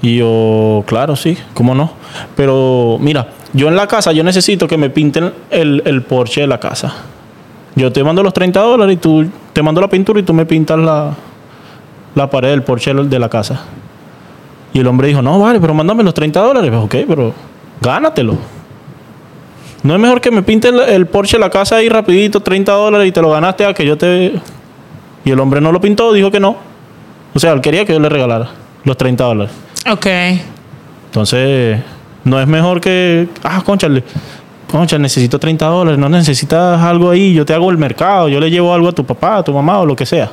Y 0.00 0.16
yo, 0.16 0.82
claro, 0.86 1.14
sí, 1.14 1.36
¿cómo 1.54 1.74
no? 1.74 1.92
Pero 2.36 2.98
mira, 3.00 3.28
yo 3.52 3.68
en 3.68 3.76
la 3.76 3.86
casa, 3.86 4.10
yo 4.12 4.24
necesito 4.24 4.66
que 4.66 4.76
me 4.76 4.90
pinten 4.90 5.32
el, 5.50 5.82
el 5.84 6.02
porche 6.02 6.40
de 6.40 6.46
la 6.48 6.58
casa. 6.58 6.92
Yo 7.76 7.92
te 7.92 8.02
mando 8.04 8.22
los 8.22 8.34
30 8.34 8.60
dólares 8.60 8.94
y 8.94 8.96
tú 8.98 9.24
te 9.52 9.62
mando 9.62 9.80
la 9.80 9.88
pintura 9.88 10.18
y 10.20 10.24
tú 10.24 10.34
me 10.34 10.44
pintas 10.44 10.78
la, 10.78 11.14
la 12.14 12.28
pared 12.30 12.50
del 12.50 12.62
porche 12.62 12.92
de 12.92 13.18
la 13.18 13.28
casa. 13.28 13.60
Y 14.74 14.80
el 14.80 14.86
hombre 14.88 15.08
dijo, 15.08 15.22
no, 15.22 15.38
vale, 15.38 15.60
pero 15.60 15.72
mándame 15.72 16.02
los 16.02 16.14
30 16.14 16.40
dólares. 16.40 16.70
Pues, 16.70 16.82
ok, 16.84 17.06
pero 17.08 17.32
gánatelo. 17.82 18.36
No 19.82 19.94
es 19.94 20.00
mejor 20.00 20.20
que 20.20 20.30
me 20.30 20.42
pinte 20.42 20.68
el, 20.68 20.80
el 20.80 21.06
Porsche 21.06 21.36
de 21.36 21.40
la 21.40 21.50
casa 21.50 21.76
ahí 21.76 21.88
rapidito, 21.88 22.40
30 22.40 22.72
dólares 22.72 23.08
y 23.08 23.12
te 23.12 23.20
lo 23.20 23.30
ganaste 23.30 23.64
a 23.66 23.74
que 23.74 23.84
yo 23.84 23.98
te... 23.98 24.32
Y 25.24 25.30
el 25.30 25.40
hombre 25.40 25.60
no 25.60 25.72
lo 25.72 25.80
pintó, 25.80 26.12
dijo 26.12 26.30
que 26.30 26.40
no. 26.40 26.56
O 27.34 27.38
sea, 27.38 27.52
él 27.52 27.60
quería 27.60 27.84
que 27.84 27.92
yo 27.92 28.00
le 28.00 28.08
regalara 28.08 28.50
los 28.84 28.96
30 28.96 29.24
dólares. 29.24 29.52
Ok. 29.90 30.06
Entonces, 31.06 31.80
no 32.24 32.40
es 32.40 32.46
mejor 32.46 32.80
que... 32.80 33.28
Ah, 33.42 33.62
conchale. 33.64 34.04
Concha, 34.70 34.98
necesito 34.98 35.38
30 35.38 35.66
dólares. 35.66 35.98
No 35.98 36.08
necesitas 36.08 36.80
algo 36.80 37.10
ahí. 37.10 37.34
Yo 37.34 37.44
te 37.44 37.52
hago 37.52 37.70
el 37.70 37.78
mercado. 37.78 38.28
Yo 38.28 38.38
le 38.40 38.50
llevo 38.50 38.72
algo 38.72 38.88
a 38.88 38.92
tu 38.92 39.04
papá, 39.04 39.38
a 39.38 39.42
tu 39.42 39.52
mamá 39.52 39.80
o 39.80 39.86
lo 39.86 39.96
que 39.96 40.06
sea. 40.06 40.30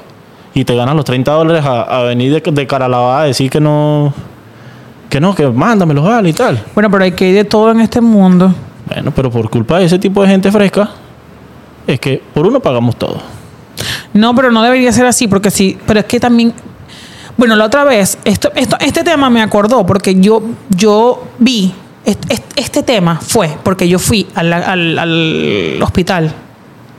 Y 0.54 0.64
te 0.64 0.76
ganas 0.76 0.96
los 0.96 1.06
30 1.06 1.32
dólares 1.32 1.66
a, 1.66 1.82
a 1.82 2.04
venir 2.04 2.32
de, 2.42 2.52
de 2.52 2.68
cara 2.68 2.88
lavada 2.88 3.22
a 3.22 3.26
decir 3.26 3.50
que 3.50 3.60
no... 3.60 4.14
Que 5.10 5.20
no, 5.20 5.34
que 5.34 5.48
mándamelos, 5.48 6.04
vale 6.06 6.30
y 6.30 6.34
tal. 6.34 6.64
Bueno, 6.76 6.90
pero 6.92 7.04
hay 7.04 7.12
que 7.14 7.30
ir 7.30 7.36
de 7.36 7.44
todo 7.44 7.72
en 7.72 7.82
este 7.82 8.00
mundo. 8.00 8.54
Bueno, 8.88 9.12
pero 9.16 9.30
por 9.32 9.50
culpa 9.50 9.80
de 9.80 9.86
ese 9.86 9.98
tipo 10.00 10.22
de 10.22 10.28
gente 10.30 10.52
fresca, 10.52 10.90
es 11.88 12.00
que 12.00 12.22
por 12.34 12.46
uno 12.46 12.60
pagamos 12.60 12.96
todo. 12.96 13.20
No, 14.14 14.36
pero 14.36 14.52
no 14.52 14.62
debería 14.62 14.92
ser 14.92 15.06
así, 15.06 15.28
porque 15.28 15.50
sí. 15.52 15.78
Pero 15.88 16.00
es 16.02 16.06
que 16.06 16.20
también. 16.20 16.54
Bueno, 17.38 17.56
la 17.56 17.66
otra 17.66 17.84
vez, 17.86 18.18
esto, 18.26 18.52
esto, 18.56 18.76
este 18.80 19.04
tema 19.04 19.30
me 19.30 19.42
acordó, 19.42 19.86
porque 19.86 20.16
yo, 20.16 20.44
yo 20.70 21.24
vi. 21.40 21.74
Este, 22.56 22.82
tema 22.82 23.20
fue 23.22 23.56
porque 23.62 23.88
yo 23.88 24.00
fui 24.00 24.26
al, 24.34 24.52
al- 24.52 24.98
al 24.98 25.80
hospital 25.84 26.34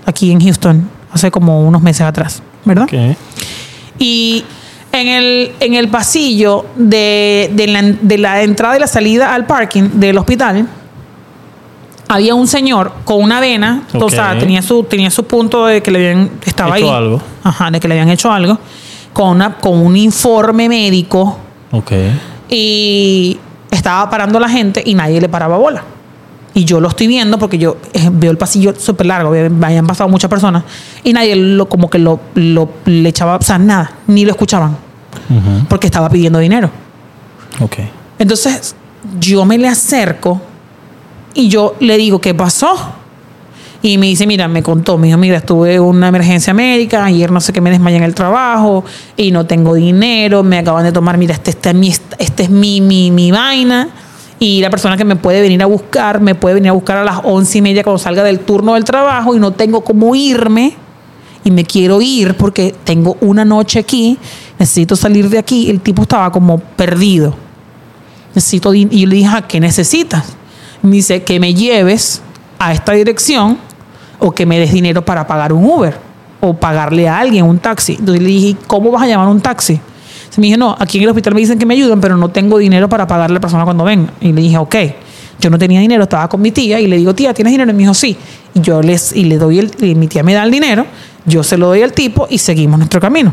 aquí 0.07 0.31
en 0.31 0.41
Houston 0.41 0.89
hace 1.13 1.31
como 1.33 1.67
unos 1.67 1.83
meses 1.83 2.03
atrás, 2.03 2.43
¿verdad? 2.65 2.87
¿Qué? 2.87 3.17
Y 3.99 4.45
En 4.93 5.07
el, 5.07 5.53
en 5.61 5.75
el 5.75 5.89
pasillo 5.89 6.67
de, 6.75 7.51
de 7.53 7.67
la, 7.69 7.83
de 7.83 8.19
la 8.19 8.43
entrada 8.43 8.77
y 8.77 8.81
la 8.81 8.89
salida 8.89 9.35
al 9.35 9.47
parking 9.47 9.91
del 9.95 10.19
hospital, 10.19 10.67
había 12.09 12.35
un 12.35 12.49
señor 12.49 12.93
con 13.05 13.23
una 13.23 13.39
vena, 13.39 13.85
o 13.95 14.11
sea, 14.11 14.37
tenía 14.37 14.63
su, 14.63 14.83
tenía 14.83 15.11
su 15.11 15.25
punto 15.25 15.67
de 15.67 15.81
que 15.81 15.93
le 15.93 15.99
habían, 16.11 16.31
estaba 16.45 16.77
Hecho 16.77 16.89
ahí. 16.91 16.97
algo. 16.97 17.23
Ajá, 17.45 17.71
de 17.71 17.79
que 17.79 17.87
le 17.87 17.95
habían 17.95 18.09
hecho 18.11 18.33
algo, 18.33 18.59
con, 19.13 19.29
una, 19.29 19.55
con 19.59 19.79
un 19.79 19.97
informe 19.97 20.69
médico 20.69 21.39
Ok. 21.71 21.93
y 22.49 23.39
estaba 23.71 24.11
parando 24.11 24.39
a 24.39 24.41
la 24.41 24.49
gente 24.49 24.83
y 24.85 24.95
nadie 24.95 25.21
le 25.21 25.29
paraba 25.29 25.57
bola. 25.57 25.85
Y 26.53 26.65
yo 26.65 26.81
lo 26.81 26.89
estoy 26.89 27.07
viendo 27.07 27.39
porque 27.39 27.59
yo 27.59 27.77
eh, 27.93 28.09
veo 28.13 28.31
el 28.33 28.37
pasillo 28.39 28.75
súper 28.77 29.07
largo, 29.07 29.33
hayan 29.33 29.87
pasado 29.87 30.09
muchas 30.11 30.29
personas 30.29 30.65
y 31.05 31.13
nadie 31.13 31.37
lo, 31.37 31.69
como 31.69 31.89
que 31.89 31.99
lo, 31.99 32.19
lo- 32.35 32.71
le 32.87 33.09
echaba, 33.09 33.37
o 33.37 33.43
sea, 33.43 33.59
nada, 33.59 33.93
ni 34.09 34.25
lo 34.25 34.33
escuchaban 34.33 34.77
porque 35.69 35.87
estaba 35.87 36.09
pidiendo 36.11 36.39
dinero. 36.41 36.71
Ok. 37.61 37.77
Entonces 38.19 38.75
yo 39.21 39.45
me 39.45 39.59
le 39.59 39.69
acerco 39.69 40.41
y 41.35 41.49
yo 41.49 41.77
le 41.81 41.97
digo, 41.97 42.21
¿qué 42.21 42.35
pasó? 42.35 42.95
Y 43.83 43.97
me 43.97 44.07
dice, 44.07 44.27
mira, 44.27 44.47
me 44.49 44.63
contó, 44.63 44.99
me 44.99 45.07
dijo, 45.07 45.19
mira, 45.19 45.39
estuve 45.39 45.77
en 45.77 45.83
una 45.83 46.09
emergencia 46.09 46.53
médica, 46.53 47.05
ayer 47.05 47.31
no 47.31 47.41
sé 47.41 47.53
qué 47.53 47.61
me 47.61 47.71
desmayé 47.71 47.97
en 47.97 48.03
el 48.03 48.15
trabajo 48.15 48.85
y 49.17 49.31
no 49.31 49.47
tengo 49.47 49.75
dinero, 49.75 50.43
me 50.43 50.59
acaban 50.59 50.85
de 50.85 50.93
tomar, 50.93 51.17
mira, 51.17 51.33
este, 51.35 51.51
este 51.51 51.71
es, 51.71 51.75
mi, 51.77 51.89
este 52.19 52.43
es 52.43 52.51
mi, 52.51 52.81
mi, 52.81 53.11
mi 53.11 53.31
vaina 53.31 53.89
y 54.43 54.61
la 54.63 54.71
persona 54.71 54.97
que 54.97 55.05
me 55.05 55.17
puede 55.17 55.43
venir 55.43 55.63
a 55.63 55.67
buscar, 55.67 56.21
me 56.21 56.35
puede 56.35 56.55
venir 56.55 56.71
a 56.71 56.73
buscar 56.73 56.97
a 56.97 57.05
las 57.05 57.21
once 57.23 57.59
y 57.59 57.63
media 57.63 57.85
cuando 57.85 57.99
salga 57.99 58.25
del 58.25 58.41
turno 58.41 58.75
del 58.75 58.85
trabajo 58.85 59.37
y 59.37 59.39
no 59.39 59.53
tengo 59.53 59.85
cómo 59.85 60.15
irme 60.15 60.75
y 61.45 61.51
me 61.51 61.65
quiero 61.65 62.01
ir 62.01 62.35
porque 62.37 62.75
tengo 62.85 63.19
una 63.21 63.45
noche 63.45 63.79
aquí, 63.79 64.19
necesito 64.59 64.97
salir 64.97 65.29
de 65.29 65.39
aquí. 65.39 65.69
El 65.71 65.81
tipo 65.81 66.03
estaba 66.03 66.33
como 66.33 66.59
perdido. 66.59 67.35
Necesito 68.35 68.73
y 68.73 68.89
yo 68.89 69.07
le 69.07 69.17
dije, 69.17 69.29
"Ah, 69.31 69.47
¿qué 69.47 69.61
necesitas? 69.61 70.35
Me 70.83 70.97
dice 70.97 71.23
que 71.23 71.39
me 71.39 71.53
lleves 71.53 72.23
a 72.59 72.73
esta 72.73 72.93
dirección 72.93 73.59
o 74.19 74.31
que 74.31 74.47
me 74.47 74.59
des 74.59 74.73
dinero 74.73 75.05
para 75.05 75.27
pagar 75.27 75.53
un 75.53 75.65
Uber 75.65 75.97
o 76.41 76.55
pagarle 76.55 77.09
a 77.09 77.19
alguien 77.19 77.45
un 77.45 77.59
taxi. 77.59 77.97
Entonces 77.99 78.23
le 78.23 78.29
dije, 78.29 78.57
¿cómo 78.67 78.91
vas 78.91 79.03
a 79.03 79.07
llamar 79.07 79.29
un 79.29 79.41
taxi? 79.41 79.81
Me 80.41 80.47
dijo, 80.47 80.59
no, 80.59 80.75
aquí 80.79 80.99
en 80.99 81.05
el 81.05 81.11
hospital 81.11 81.35
me 81.35 81.41
dicen 81.41 81.59
que 81.59 81.67
me 81.67 81.75
ayudan, 81.75 82.01
pero 82.01 82.17
no 82.17 82.31
tengo 82.31 82.59
dinero 82.59 82.89
para 82.89 83.07
pagarle 83.07 83.35
a 83.35 83.37
la 83.37 83.41
persona 83.41 83.65
cuando 83.65 83.85
venga. 83.85 84.13
Y 84.21 84.33
le 84.33 84.41
dije, 84.41 84.57
ok. 84.57 84.77
Yo 85.39 85.49
no 85.49 85.59
tenía 85.59 85.81
dinero, 85.81 86.03
estaba 86.03 86.29
con 86.29 86.41
mi 86.41 86.51
tía 86.51 86.81
y 86.81 86.87
le 86.87 86.97
digo, 86.97 87.15
tía, 87.15 87.33
¿tienes 87.33 87.53
dinero? 87.53 87.71
Y 87.71 87.75
me 87.75 87.81
dijo, 87.81 87.95
sí. 87.95 88.17
Y 88.55 88.61
yo 88.61 88.83
les, 88.83 89.15
y 89.15 89.25
le 89.25 89.39
doy 89.39 89.59
el, 89.59 89.71
y 89.81 89.95
mi 89.95 90.07
tía 90.07 90.23
me 90.23 90.35
da 90.35 90.43
el 90.45 90.51
dinero, 90.51 90.87
yo 91.25 91.43
se 91.43 91.57
lo 91.57 91.69
doy 91.69 91.83
al 91.83 91.93
tipo 91.93 92.27
y 92.29 92.39
seguimos 92.39 92.79
nuestro 92.79 93.01
camino. 93.01 93.33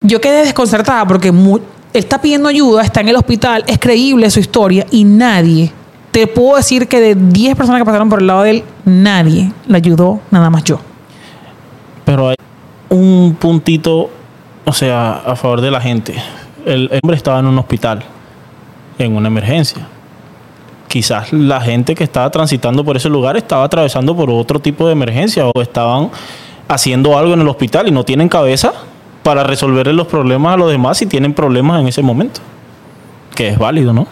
Yo 0.00 0.20
quedé 0.20 0.44
desconcertada 0.44 1.06
porque 1.06 1.28
él 1.28 1.60
está 1.92 2.20
pidiendo 2.20 2.48
ayuda, 2.48 2.82
está 2.82 3.00
en 3.00 3.08
el 3.08 3.16
hospital, 3.16 3.64
es 3.66 3.78
creíble 3.78 4.30
su 4.30 4.40
historia 4.40 4.86
y 4.90 5.04
nadie, 5.04 5.72
te 6.10 6.26
puedo 6.26 6.56
decir 6.56 6.88
que 6.88 6.98
de 6.98 7.14
10 7.14 7.56
personas 7.56 7.80
que 7.80 7.84
pasaron 7.84 8.08
por 8.08 8.20
el 8.20 8.26
lado 8.26 8.42
de 8.42 8.50
él, 8.50 8.64
nadie 8.86 9.52
le 9.66 9.76
ayudó, 9.76 10.20
nada 10.30 10.48
más 10.48 10.64
yo. 10.64 10.78
Pero 12.06 12.28
hay 12.28 12.36
un 12.88 13.36
puntito, 13.38 14.08
o 14.66 14.72
sea, 14.72 15.22
a 15.24 15.36
favor 15.36 15.60
de 15.60 15.70
la 15.70 15.80
gente. 15.80 16.14
El, 16.64 16.88
el 16.92 17.00
hombre 17.02 17.16
estaba 17.16 17.38
en 17.38 17.46
un 17.46 17.58
hospital, 17.58 18.02
en 18.98 19.16
una 19.16 19.28
emergencia. 19.28 19.86
Quizás 20.88 21.32
la 21.32 21.60
gente 21.60 21.94
que 21.94 22.04
estaba 22.04 22.30
transitando 22.30 22.84
por 22.84 22.96
ese 22.96 23.08
lugar 23.08 23.36
estaba 23.36 23.64
atravesando 23.64 24.14
por 24.14 24.28
otro 24.30 24.60
tipo 24.60 24.86
de 24.86 24.92
emergencia 24.92 25.46
o 25.46 25.60
estaban 25.60 26.10
haciendo 26.68 27.16
algo 27.16 27.34
en 27.34 27.40
el 27.40 27.48
hospital 27.48 27.86
y 27.88 27.92
no 27.92 28.04
tienen 28.04 28.28
cabeza 28.28 28.72
para 29.22 29.44
resolverle 29.44 29.92
los 29.92 30.06
problemas 30.06 30.54
a 30.54 30.56
los 30.56 30.70
demás 30.70 30.98
si 30.98 31.06
tienen 31.06 31.32
problemas 31.32 31.80
en 31.80 31.88
ese 31.88 32.02
momento. 32.02 32.40
Que 33.34 33.48
es 33.48 33.58
válido, 33.58 33.92
¿no? 33.92 34.06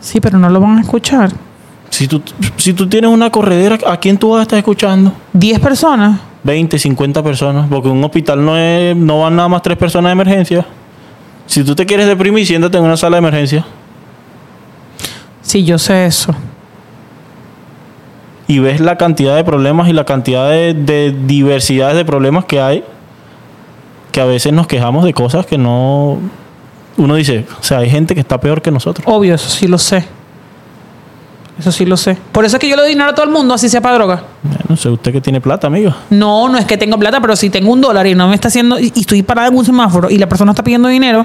Sí, 0.00 0.20
pero 0.20 0.38
no 0.38 0.48
lo 0.48 0.60
van 0.60 0.78
a 0.78 0.80
escuchar. 0.80 1.32
Si 1.90 2.06
tú, 2.06 2.22
si 2.56 2.72
tú 2.72 2.88
tienes 2.88 3.10
una 3.10 3.30
corredera, 3.30 3.78
¿a 3.86 3.96
quién 3.98 4.18
tú 4.18 4.30
vas 4.30 4.40
a 4.40 4.42
estar 4.42 4.58
escuchando? 4.58 5.12
10 5.32 5.60
personas. 5.60 6.20
20, 6.46 6.78
50 6.78 7.22
personas, 7.22 7.66
porque 7.68 7.88
un 7.88 8.02
hospital 8.04 8.44
no 8.44 8.56
es, 8.56 8.96
no 8.96 9.20
van 9.20 9.36
nada 9.36 9.48
más 9.48 9.62
tres 9.62 9.76
personas 9.76 10.10
de 10.10 10.12
emergencia. 10.12 10.64
Si 11.46 11.62
tú 11.64 11.74
te 11.74 11.84
quieres 11.84 12.06
deprimir, 12.06 12.46
siéntate 12.46 12.78
en 12.78 12.84
una 12.84 12.96
sala 12.96 13.16
de 13.16 13.18
emergencia 13.18 13.64
Sí, 15.42 15.64
yo 15.64 15.78
sé 15.78 16.06
eso. 16.06 16.34
y 18.48 18.58
ves 18.60 18.80
la 18.80 18.96
cantidad 18.96 19.34
de 19.36 19.42
problemas 19.44 19.88
y 19.88 19.92
la 19.92 20.04
cantidad 20.04 20.48
de, 20.50 20.72
de 20.74 21.12
diversidades 21.26 21.96
de 21.96 22.04
problemas 22.04 22.44
que 22.44 22.60
hay, 22.60 22.84
que 24.12 24.20
a 24.20 24.24
veces 24.24 24.52
nos 24.52 24.66
quejamos 24.66 25.04
de 25.04 25.12
cosas 25.12 25.46
que 25.46 25.58
no... 25.58 26.18
Uno 26.96 27.14
dice, 27.16 27.44
o 27.60 27.62
sea, 27.62 27.78
hay 27.78 27.90
gente 27.90 28.14
que 28.14 28.20
está 28.20 28.40
peor 28.40 28.62
que 28.62 28.70
nosotros. 28.70 29.04
Obvio, 29.08 29.34
eso 29.34 29.48
sí 29.50 29.66
lo 29.68 29.78
sé. 29.78 30.04
Eso 31.58 31.70
sí 31.72 31.84
lo 31.86 31.96
sé. 31.96 32.16
Por 32.32 32.44
eso 32.44 32.56
es 32.56 32.60
que 32.60 32.68
yo 32.68 32.76
le 32.76 32.82
doy 32.82 32.90
dinero 32.90 33.10
a 33.10 33.14
todo 33.14 33.26
el 33.26 33.32
mundo, 33.32 33.52
así 33.54 33.68
sea 33.68 33.80
para 33.80 33.96
droga. 33.96 34.22
No 34.68 34.76
sé, 34.76 34.88
usted 34.88 35.12
que 35.12 35.20
tiene 35.20 35.40
plata, 35.40 35.66
amigo. 35.66 35.94
No, 36.10 36.48
no 36.48 36.58
es 36.58 36.64
que 36.64 36.76
tengo 36.76 36.98
plata, 36.98 37.20
pero 37.20 37.36
si 37.36 37.50
tengo 37.50 37.72
un 37.72 37.80
dólar 37.80 38.06
y 38.06 38.14
no 38.14 38.26
me 38.28 38.34
está 38.34 38.48
haciendo, 38.48 38.78
y 38.78 38.92
estoy 38.96 39.22
parada 39.22 39.48
en 39.48 39.56
un 39.56 39.64
semáforo 39.64 40.10
y 40.10 40.18
la 40.18 40.28
persona 40.28 40.52
está 40.52 40.64
pidiendo 40.64 40.88
dinero, 40.88 41.24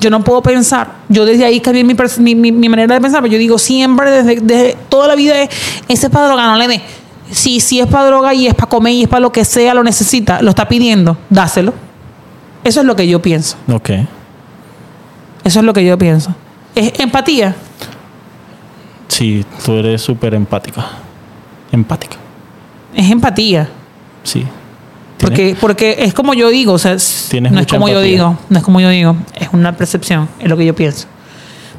yo 0.00 0.10
no 0.10 0.24
puedo 0.24 0.42
pensar. 0.42 0.88
Yo 1.08 1.24
desde 1.24 1.44
ahí 1.44 1.60
cambié 1.60 1.84
mi, 1.84 1.94
mi- 2.34 2.50
mi 2.52 2.68
manera 2.68 2.94
de 2.94 3.00
pensar, 3.00 3.20
pero 3.22 3.32
yo 3.32 3.38
digo 3.38 3.58
siempre, 3.58 4.10
desde, 4.10 4.40
desde 4.40 4.76
toda 4.88 5.06
la 5.08 5.14
vida, 5.14 5.40
es, 5.42 5.50
ese 5.88 6.06
es 6.06 6.12
para 6.12 6.26
droga, 6.26 6.46
no 6.46 6.56
le 6.56 6.66
dé. 6.66 6.82
Si, 7.30 7.60
si 7.60 7.78
es 7.80 7.86
para 7.86 8.06
droga 8.06 8.34
y 8.34 8.46
es 8.48 8.54
para 8.54 8.68
comer 8.68 8.92
y 8.94 9.02
es 9.04 9.08
para 9.08 9.20
lo 9.20 9.30
que 9.32 9.44
sea, 9.44 9.74
lo 9.74 9.84
necesita, 9.84 10.42
lo 10.42 10.50
está 10.50 10.66
pidiendo, 10.68 11.16
dáselo. 11.30 11.72
Eso 12.64 12.80
es 12.80 12.86
lo 12.86 12.96
que 12.96 13.06
yo 13.06 13.22
pienso. 13.22 13.56
Ok. 13.72 13.90
Eso 15.44 15.58
es 15.60 15.64
lo 15.64 15.72
que 15.72 15.84
yo 15.84 15.96
pienso. 15.98 16.34
Es 16.74 16.98
empatía. 17.00 17.54
Sí, 19.08 19.44
tú 19.64 19.72
eres 19.74 20.02
súper 20.02 20.34
empática. 20.34 20.84
Empática. 21.70 22.16
Es 22.94 23.10
empatía. 23.10 23.68
Sí. 24.22 24.44
Porque, 25.18 25.56
porque 25.60 25.96
es 26.00 26.14
como 26.14 26.34
yo 26.34 26.48
digo, 26.48 26.72
o 26.72 26.78
sea, 26.78 26.96
no 27.40 27.60
es 27.60 27.66
como 27.68 27.88
yo 27.88 28.00
digo, 28.00 28.36
no 28.48 28.58
es 28.58 28.64
como 28.64 28.80
yo 28.80 28.88
digo, 28.88 29.14
es 29.38 29.48
una 29.52 29.76
percepción, 29.76 30.28
es 30.40 30.48
lo 30.48 30.56
que 30.56 30.66
yo 30.66 30.74
pienso. 30.74 31.06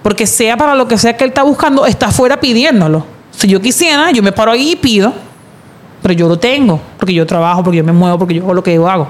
Porque 0.01 0.25
sea 0.27 0.55
para 0.55 0.75
lo 0.75 0.87
que 0.87 0.97
sea 0.97 1.17
que 1.17 1.25
él 1.25 1.29
está 1.29 1.43
buscando, 1.43 1.85
está 1.85 2.07
afuera 2.07 2.39
pidiéndolo. 2.39 3.05
Si 3.31 3.47
yo 3.47 3.61
quisiera, 3.61 4.11
yo 4.11 4.23
me 4.23 4.31
paro 4.31 4.51
ahí 4.51 4.71
y 4.71 4.75
pido, 4.77 5.13
pero 6.01 6.13
yo 6.13 6.29
lo 6.29 6.39
tengo, 6.39 6.79
porque 6.97 7.13
yo 7.13 7.25
trabajo, 7.25 7.63
porque 7.63 7.77
yo 7.77 7.83
me 7.83 7.91
muevo, 7.91 8.17
porque 8.17 8.33
yo 8.33 8.43
hago 8.43 8.53
lo 8.53 8.63
que 8.63 8.75
yo 8.75 8.87
hago. 8.87 9.07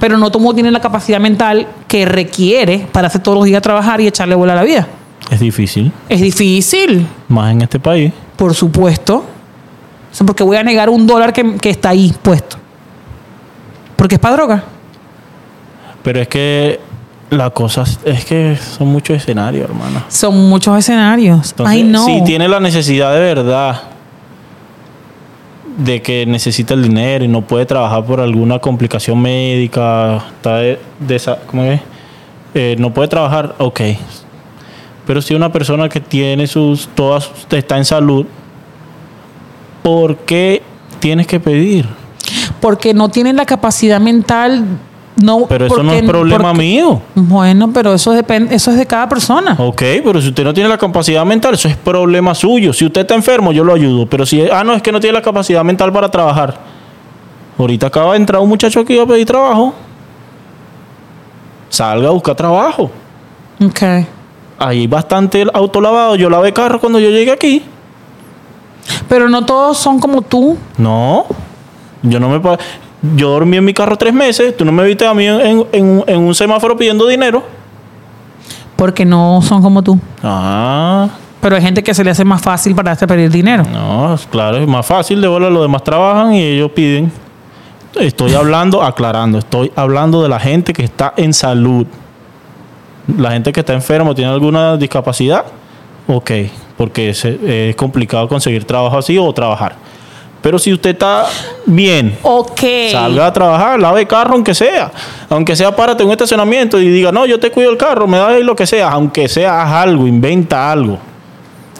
Pero 0.00 0.16
no 0.16 0.30
todo 0.30 0.38
mundo 0.40 0.54
tiene 0.54 0.70
la 0.70 0.80
capacidad 0.80 1.20
mental 1.20 1.66
que 1.88 2.06
requiere 2.06 2.86
para 2.92 3.08
hacer 3.08 3.22
todos 3.22 3.36
los 3.36 3.44
días 3.44 3.60
trabajar 3.60 4.00
y 4.00 4.06
echarle 4.06 4.34
bola 4.34 4.52
a 4.54 4.56
la 4.56 4.62
vida. 4.62 4.88
Es 5.30 5.40
difícil, 5.40 5.92
Es 6.08 6.22
difícil, 6.22 7.06
más 7.28 7.52
en 7.52 7.62
este 7.62 7.78
país. 7.78 8.12
por 8.36 8.54
supuesto. 8.54 9.24
O 10.10 10.14
sea, 10.14 10.26
porque 10.26 10.42
voy 10.42 10.56
a 10.56 10.62
negar 10.62 10.88
un 10.90 11.06
dólar 11.06 11.32
que, 11.32 11.56
que 11.58 11.70
está 11.70 11.90
ahí 11.90 12.14
puesto. 12.22 12.56
Porque 13.96 14.14
es 14.16 14.20
para 14.20 14.36
droga. 14.36 14.64
Pero 16.02 16.20
es 16.20 16.28
que 16.28 16.80
la 17.30 17.50
cosa 17.50 17.84
es- 18.04 18.24
que 18.24 18.56
son 18.56 18.88
muchos 18.88 19.16
escenarios, 19.16 19.68
hermano. 19.68 20.02
Son 20.08 20.48
muchos 20.48 20.78
escenarios. 20.78 21.50
Entonces, 21.50 21.76
Ay, 21.76 21.82
no. 21.84 22.04
si 22.06 22.24
tiene 22.24 22.48
la 22.48 22.58
necesidad 22.60 23.12
de 23.12 23.20
verdad 23.20 23.82
de 25.76 26.02
que 26.02 26.26
necesita 26.26 26.74
el 26.74 26.82
dinero 26.82 27.24
y 27.24 27.28
no 27.28 27.42
puede 27.42 27.64
trabajar 27.66 28.04
por 28.04 28.20
alguna 28.20 28.58
complicación 28.58 29.20
médica, 29.20 30.16
está 30.36 30.56
de, 30.56 30.80
de 30.98 31.16
esa- 31.16 31.38
¿cómo 31.46 31.62
es? 31.64 31.80
Eh, 32.54 32.74
no 32.78 32.92
puede 32.92 33.08
trabajar, 33.08 33.54
ok. 33.58 33.80
Pero 35.06 35.22
si 35.22 35.34
una 35.34 35.52
persona 35.52 35.88
que 35.88 36.00
tiene 36.00 36.46
sus, 36.46 36.88
todas, 36.94 37.30
está 37.50 37.76
en 37.76 37.84
salud, 37.84 38.26
¿por 39.82 40.16
qué 40.18 40.62
tienes 41.00 41.26
que 41.26 41.40
pedir? 41.40 41.86
Porque 42.60 42.92
no 42.94 43.08
tienen 43.08 43.36
la 43.36 43.46
capacidad 43.46 44.00
mental. 44.00 44.64
No, 45.20 45.46
Pero 45.48 45.66
eso 45.66 45.82
no 45.82 45.92
es 45.92 46.04
problema 46.04 46.50
porque- 46.50 46.58
mío. 46.58 47.02
Bueno, 47.16 47.72
pero 47.72 47.92
eso 47.94 48.12
depende, 48.12 48.54
eso 48.54 48.70
es 48.70 48.76
de 48.76 48.86
cada 48.86 49.08
persona. 49.08 49.56
Ok, 49.58 49.82
pero 50.04 50.20
si 50.20 50.28
usted 50.28 50.44
no 50.44 50.54
tiene 50.54 50.68
la 50.68 50.78
capacidad 50.78 51.24
mental, 51.24 51.54
eso 51.54 51.66
es 51.66 51.76
problema 51.76 52.36
suyo. 52.36 52.72
Si 52.72 52.84
usted 52.86 53.00
está 53.00 53.16
enfermo, 53.16 53.50
yo 53.50 53.64
lo 53.64 53.74
ayudo. 53.74 54.06
Pero 54.06 54.24
si, 54.24 54.42
ah, 54.48 54.62
no, 54.62 54.74
es 54.74 54.82
que 54.82 54.92
no 54.92 55.00
tiene 55.00 55.14
la 55.14 55.22
capacidad 55.22 55.64
mental 55.64 55.92
para 55.92 56.08
trabajar. 56.08 56.56
Ahorita 57.58 57.88
acaba 57.88 58.12
de 58.12 58.18
entrar 58.18 58.40
un 58.40 58.48
muchacho 58.48 58.78
aquí 58.78 58.96
a 58.96 59.06
pedir 59.06 59.26
trabajo. 59.26 59.74
Salga 61.68 62.08
a 62.08 62.12
buscar 62.12 62.34
trabajo. 62.36 62.90
Ok. 63.64 63.82
Ahí 63.82 64.06
hay 64.58 64.86
bastante 64.86 65.44
autolavado. 65.52 66.14
Yo 66.16 66.30
lavé 66.30 66.52
carro 66.52 66.78
cuando 66.80 66.98
yo 67.00 67.10
llegué 67.10 67.32
aquí. 67.32 67.62
Pero 69.08 69.28
no 69.28 69.44
todos 69.44 69.78
son 69.78 69.98
como 70.00 70.22
tú. 70.22 70.56
No, 70.76 71.26
yo 72.02 72.18
no 72.20 72.28
me... 72.28 72.40
Yo 73.14 73.30
dormí 73.30 73.56
en 73.56 73.64
mi 73.64 73.72
carro 73.74 73.96
tres 73.96 74.12
meses. 74.12 74.56
Tú 74.56 74.64
no 74.64 74.72
me 74.72 74.82
viste 74.84 75.06
a 75.06 75.14
mí 75.14 75.24
en, 75.26 75.64
en- 75.72 76.04
en 76.06 76.18
un- 76.20 76.34
semáforo 76.34 76.76
pidiendo 76.76 77.06
dinero. 77.06 77.44
Porque 78.74 79.04
no 79.04 79.40
son 79.42 79.62
como 79.62 79.82
tú. 79.82 79.98
Ah, 80.22 81.08
Pero 81.40 81.56
hay 81.56 81.62
gente 81.62 81.82
que 81.82 81.94
se 81.94 82.02
le 82.02 82.10
hace 82.10 82.24
más 82.24 82.42
fácil 82.42 82.74
para 82.74 82.92
hacer 82.92 83.06
pedir 83.08 83.30
dinero. 83.30 83.62
no, 83.72 84.16
claro, 84.30 84.56
es 84.58 84.66
más 84.66 84.84
fácil. 84.84 85.20
De 85.20 85.28
bola 85.28 85.48
los 85.50 85.62
demás 85.62 85.84
trabajan 85.84 86.32
y 86.34 86.42
ellos 86.42 86.70
piden. 86.72 87.10
Estoy 87.98 88.34
hablando, 88.34 88.82
aclarando, 88.82 89.38
estoy 89.38 89.72
hablando 89.74 90.22
de 90.22 90.28
la 90.28 90.38
gente 90.40 90.72
que 90.72 90.84
está 90.84 91.14
en 91.16 91.32
salud. 91.32 91.86
La 93.16 93.30
gente 93.32 93.52
que 93.52 93.60
está 93.60 93.72
enferma 93.74 94.10
o 94.10 94.14
tiene 94.14 94.30
alguna 94.30 94.76
discapacidad, 94.76 95.44
ok, 96.08 96.30
porque 96.76 97.10
es, 97.10 97.24
es 97.24 97.76
complicado 97.76 98.28
conseguir 98.28 98.64
trabajo 98.64 98.98
así 98.98 99.16
o 99.18 99.32
trabajar. 99.32 99.76
Pero 100.40 100.58
si 100.58 100.72
usted 100.72 100.90
está 100.90 101.26
bien, 101.66 102.16
salga 102.92 103.26
a 103.26 103.32
trabajar, 103.32 103.78
lave 103.80 104.06
carro 104.06 104.34
aunque 104.34 104.54
sea. 104.54 104.90
Aunque 105.28 105.56
sea 105.56 105.74
párate 105.74 106.02
en 106.02 106.08
un 106.08 106.12
estacionamiento 106.12 106.80
y 106.80 106.88
diga, 106.88 107.10
no, 107.10 107.26
yo 107.26 107.40
te 107.40 107.50
cuido 107.50 107.70
el 107.70 107.76
carro, 107.76 108.06
me 108.06 108.18
da 108.18 108.28
ahí 108.28 108.42
lo 108.44 108.54
que 108.54 108.64
sea. 108.66 108.90
Aunque 108.90 109.28
sea, 109.28 109.62
haz 109.62 109.72
algo, 109.84 110.06
inventa 110.06 110.70
algo. 110.70 110.98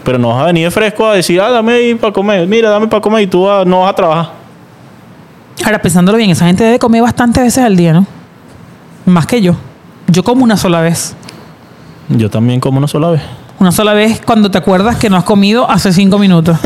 Pero 0.04 0.18
no 0.18 0.30
vas 0.30 0.42
a 0.42 0.46
venir 0.46 0.64
de 0.64 0.70
fresco 0.72 1.06
a 1.06 1.14
decir, 1.14 1.40
ah, 1.40 1.50
dame 1.50 1.72
ahí 1.72 1.94
para 1.94 2.12
comer. 2.12 2.46
Mira, 2.48 2.68
dame 2.70 2.88
para 2.88 3.00
comer 3.00 3.22
y 3.22 3.26
tú 3.28 3.44
vas- 3.44 3.64
no 3.66 3.82
vas 3.82 3.90
a 3.90 3.94
trabajar. 3.94 4.32
Ahora, 5.64 5.80
pensándolo 5.80 6.18
bien, 6.18 6.30
esa 6.30 6.46
gente 6.46 6.64
debe 6.64 6.78
comer 6.80 7.02
bastantes 7.02 7.42
veces 7.44 7.64
al 7.64 7.76
día, 7.76 7.92
¿no? 7.92 8.06
Más 9.06 9.26
que 9.26 9.40
yo. 9.40 9.54
Yo 10.08 10.24
como 10.24 10.42
una 10.44 10.56
sola 10.56 10.80
vez. 10.80 11.14
Yo 12.08 12.28
también 12.28 12.58
como 12.58 12.78
una 12.78 12.88
sola 12.88 13.10
vez. 13.10 13.22
Una 13.60 13.72
sola 13.72 13.92
vez 13.92 14.20
cuando 14.24 14.50
te 14.50 14.58
acuerdas 14.58 14.96
que 14.96 15.10
no 15.10 15.16
has 15.16 15.24
comido 15.24 15.68
hace 15.68 15.92
cinco 15.92 16.18
minutos. 16.18 16.56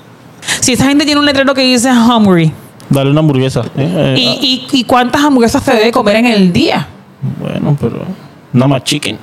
si 0.60 0.72
esa 0.74 0.86
gente 0.86 1.04
tiene 1.04 1.18
un 1.20 1.26
letrero 1.26 1.54
que 1.54 1.62
dice 1.62 1.90
hungry, 1.92 2.52
Dale 2.90 3.10
una 3.10 3.20
hamburguesa. 3.20 3.62
¿eh? 3.76 4.14
Eh, 4.14 4.14
¿y, 4.18 4.66
y, 4.72 4.78
y 4.80 4.84
cuántas 4.84 5.22
hamburguesas 5.24 5.62
te 5.64 5.72
debe 5.72 5.90
comer 5.90 6.16
en 6.16 6.26
el 6.26 6.52
día? 6.52 6.86
ah, 6.86 7.26
bueno, 7.40 7.76
pero 7.80 8.02
nada 8.52 8.68
más 8.68 8.84
chicken. 8.84 9.18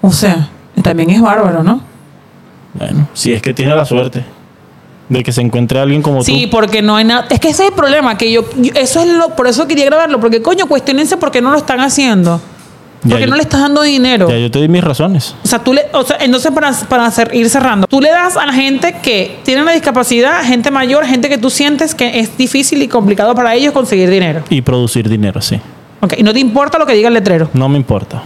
O 0.00 0.10
sea, 0.12 0.48
también 0.82 1.10
es 1.10 1.20
bárbaro, 1.22 1.62
¿no? 1.62 1.80
Bueno, 2.74 3.06
si 3.14 3.32
es 3.32 3.40
que 3.40 3.54
tiene 3.54 3.74
la 3.74 3.84
suerte 3.84 4.24
de 5.08 5.22
que 5.22 5.30
se 5.32 5.40
encuentre 5.42 5.78
alguien 5.78 6.02
como 6.02 6.24
Sí, 6.24 6.44
tú. 6.46 6.50
porque 6.56 6.82
no 6.82 6.96
hay 6.96 7.04
nada. 7.04 7.26
Es 7.30 7.38
que 7.38 7.50
ese 7.50 7.62
es 7.64 7.68
el 7.70 7.74
problema, 7.74 8.18
que 8.18 8.32
yo, 8.32 8.44
yo- 8.56 8.72
eso 8.74 9.00
es 9.02 9.08
lo, 9.08 9.36
por 9.36 9.46
eso 9.46 9.66
quería 9.68 9.84
grabarlo, 9.84 10.18
porque 10.18 10.42
coño, 10.42 10.66
cuestionense 10.66 11.16
por 11.16 11.30
qué 11.30 11.40
no 11.40 11.52
lo 11.52 11.58
están 11.58 11.80
haciendo. 11.80 12.40
Porque 13.08 13.24
yo- 13.24 13.30
no 13.30 13.36
le 13.36 13.42
estás 13.42 13.60
dando 13.60 13.82
dinero. 13.82 14.28
Ya 14.30 14.38
yo 14.38 14.50
te 14.50 14.60
di 14.60 14.68
mis 14.68 14.82
razones. 14.82 15.34
O 15.44 15.46
sea, 15.46 15.58
tú 15.58 15.72
le, 15.74 15.82
o 15.92 16.02
sea, 16.04 16.16
entonces 16.20 16.50
para, 16.52 16.72
para 16.88 17.06
hacer- 17.06 17.30
ir 17.34 17.48
cerrando, 17.50 17.86
tú 17.86 18.00
le 18.00 18.08
das 18.10 18.36
a 18.36 18.46
la 18.46 18.52
gente 18.52 18.96
que 19.02 19.38
tiene 19.44 19.62
una 19.62 19.72
discapacidad, 19.72 20.42
gente 20.44 20.70
mayor, 20.70 21.04
gente 21.06 21.28
que 21.28 21.36
tú 21.38 21.50
sientes 21.50 21.94
que 21.94 22.18
es 22.20 22.36
difícil 22.38 22.82
y 22.82 22.88
complicado 22.88 23.34
para 23.34 23.54
ellos 23.54 23.72
conseguir 23.72 24.08
dinero. 24.10 24.42
Y 24.48 24.62
producir 24.62 25.08
dinero, 25.08 25.40
sí. 25.42 25.60
Ok, 26.00 26.14
y 26.18 26.22
no 26.22 26.32
te 26.32 26.40
importa 26.40 26.78
lo 26.78 26.86
que 26.86 26.94
diga 26.94 27.08
el 27.08 27.14
letrero. 27.14 27.50
No 27.52 27.68
me 27.68 27.76
importa. 27.76 28.22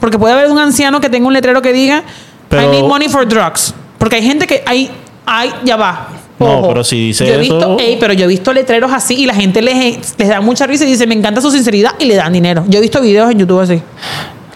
Porque 0.00 0.18
puede 0.18 0.34
haber 0.34 0.50
un 0.50 0.58
anciano 0.58 1.00
que 1.00 1.08
tenga 1.08 1.26
un 1.26 1.32
letrero 1.32 1.60
que 1.62 1.72
diga 1.72 2.02
Pero- 2.48 2.62
I 2.62 2.66
need 2.80 2.84
money 2.88 3.08
for 3.08 3.26
drugs. 3.26 3.74
Porque 3.98 4.16
hay 4.16 4.22
gente 4.22 4.46
que 4.46 4.62
hay, 4.66 4.90
hay 5.26 5.50
ya 5.64 5.76
va. 5.76 6.08
No, 6.46 6.68
pero 6.68 6.84
si 6.84 7.08
dice 7.08 7.26
yo 7.26 7.34
he 7.34 7.38
visto, 7.38 7.58
eso- 7.58 7.76
ey, 7.78 7.96
pero 7.98 8.12
yo 8.12 8.24
he 8.24 8.28
visto 8.28 8.52
letreros 8.52 8.92
así 8.92 9.14
y 9.14 9.26
la 9.26 9.34
gente 9.34 9.60
les, 9.62 10.14
les 10.18 10.28
da 10.28 10.40
mucha 10.40 10.66
risa 10.66 10.84
y 10.84 10.88
dice, 10.88 11.06
me 11.06 11.14
encanta 11.14 11.40
su 11.40 11.50
sinceridad 11.50 11.92
y 11.98 12.04
le 12.04 12.14
dan 12.16 12.32
dinero. 12.32 12.64
Yo 12.68 12.78
he 12.78 12.82
visto 12.82 13.00
videos 13.00 13.30
en 13.30 13.38
YouTube 13.38 13.60
así. 13.60 13.82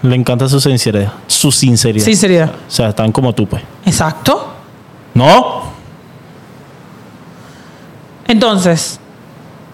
Le 0.02 0.14
encanta 0.14 0.49
su 0.49 0.61
sinceridad. 0.61 1.12
Su 1.26 1.50
sinceridad. 1.50 2.04
Sinceridad. 2.04 2.50
O 2.50 2.71
sea, 2.71 2.90
están 2.90 3.11
como 3.12 3.35
tú, 3.35 3.47
pues. 3.47 3.62
Exacto. 3.85 4.54
No. 5.14 5.62
Entonces, 8.26 9.00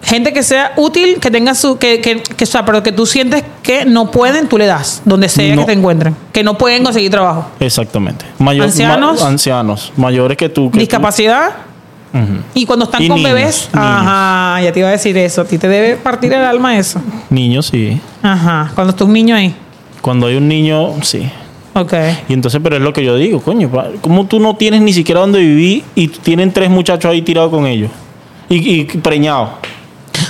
gente 0.01 0.31
que 0.33 0.41
sea 0.43 0.71
útil, 0.77 1.19
que 1.19 1.29
tenga 1.29 1.53
su, 1.55 1.77
que, 1.77 1.99
que, 2.01 2.21
que, 2.23 2.43
o 2.43 2.47
sea, 2.47 2.63
pero 2.65 2.81
que 2.81 2.91
tú 2.91 3.05
sientes 3.05 3.43
que 3.61 3.85
no 3.85 4.11
pueden, 4.11 4.47
tú 4.47 4.57
le 4.57 4.65
das, 4.65 5.01
donde 5.05 5.27
sea 5.29 5.53
No. 5.55 5.61
que 5.61 5.65
te 5.67 5.73
encuentren, 5.77 6.15
que 6.31 6.43
no 6.43 6.57
pueden 6.57 6.83
conseguir 6.83 7.11
trabajo. 7.11 7.47
Exactamente. 7.59 8.25
Mayor- 8.39 8.65
Ancianos. 8.65 9.21
ma- 9.21 9.27
ancianos. 9.27 9.91
Mayores 9.97 10.37
que 10.37 10.47
tú. 10.49 10.71
que 10.71 10.77
tú. 10.79 10.81
Y 12.53 12.65
cuando 12.65 12.85
están 12.85 13.03
Y 13.03 13.07
con 13.07 13.17
niños, 13.17 13.33
bebés, 13.33 13.69
niños. 13.73 13.87
ajá, 13.87 14.61
ya 14.61 14.71
te 14.71 14.79
iba 14.79 14.87
a 14.89 14.91
decir 14.91 15.17
eso, 15.17 15.41
a 15.41 15.45
ti 15.45 15.57
te 15.57 15.67
debe 15.67 15.95
partir 15.97 16.31
el 16.33 16.41
alma 16.41 16.77
eso. 16.77 17.01
Niños, 17.29 17.67
sí. 17.67 17.99
Ajá, 18.21 18.71
cuando 18.73 18.91
está 18.91 19.03
un 19.03 19.13
niño 19.13 19.35
ahí. 19.35 19.53
Cuando 20.01 20.27
hay 20.27 20.35
un 20.35 20.47
niño, 20.47 20.93
sí. 21.01 21.29
Ok. 21.73 21.93
Y 22.29 22.33
entonces, 22.33 22.61
pero 22.63 22.77
es 22.77 22.81
lo 22.81 22.93
que 22.93 23.03
yo 23.03 23.17
digo, 23.17 23.41
coño, 23.41 23.69
¿cómo 24.01 24.25
tú 24.27 24.39
no 24.39 24.55
tienes 24.55 24.81
ni 24.81 24.93
siquiera 24.93 25.19
dónde 25.21 25.39
vivir 25.39 25.83
y 25.93 26.07
tienen 26.07 26.53
tres 26.53 26.69
muchachos 26.69 27.11
ahí 27.11 27.21
tirados 27.21 27.51
con 27.51 27.65
ellos? 27.65 27.91
Y, 28.47 28.81
y 28.81 28.85
preñados. 28.85 29.49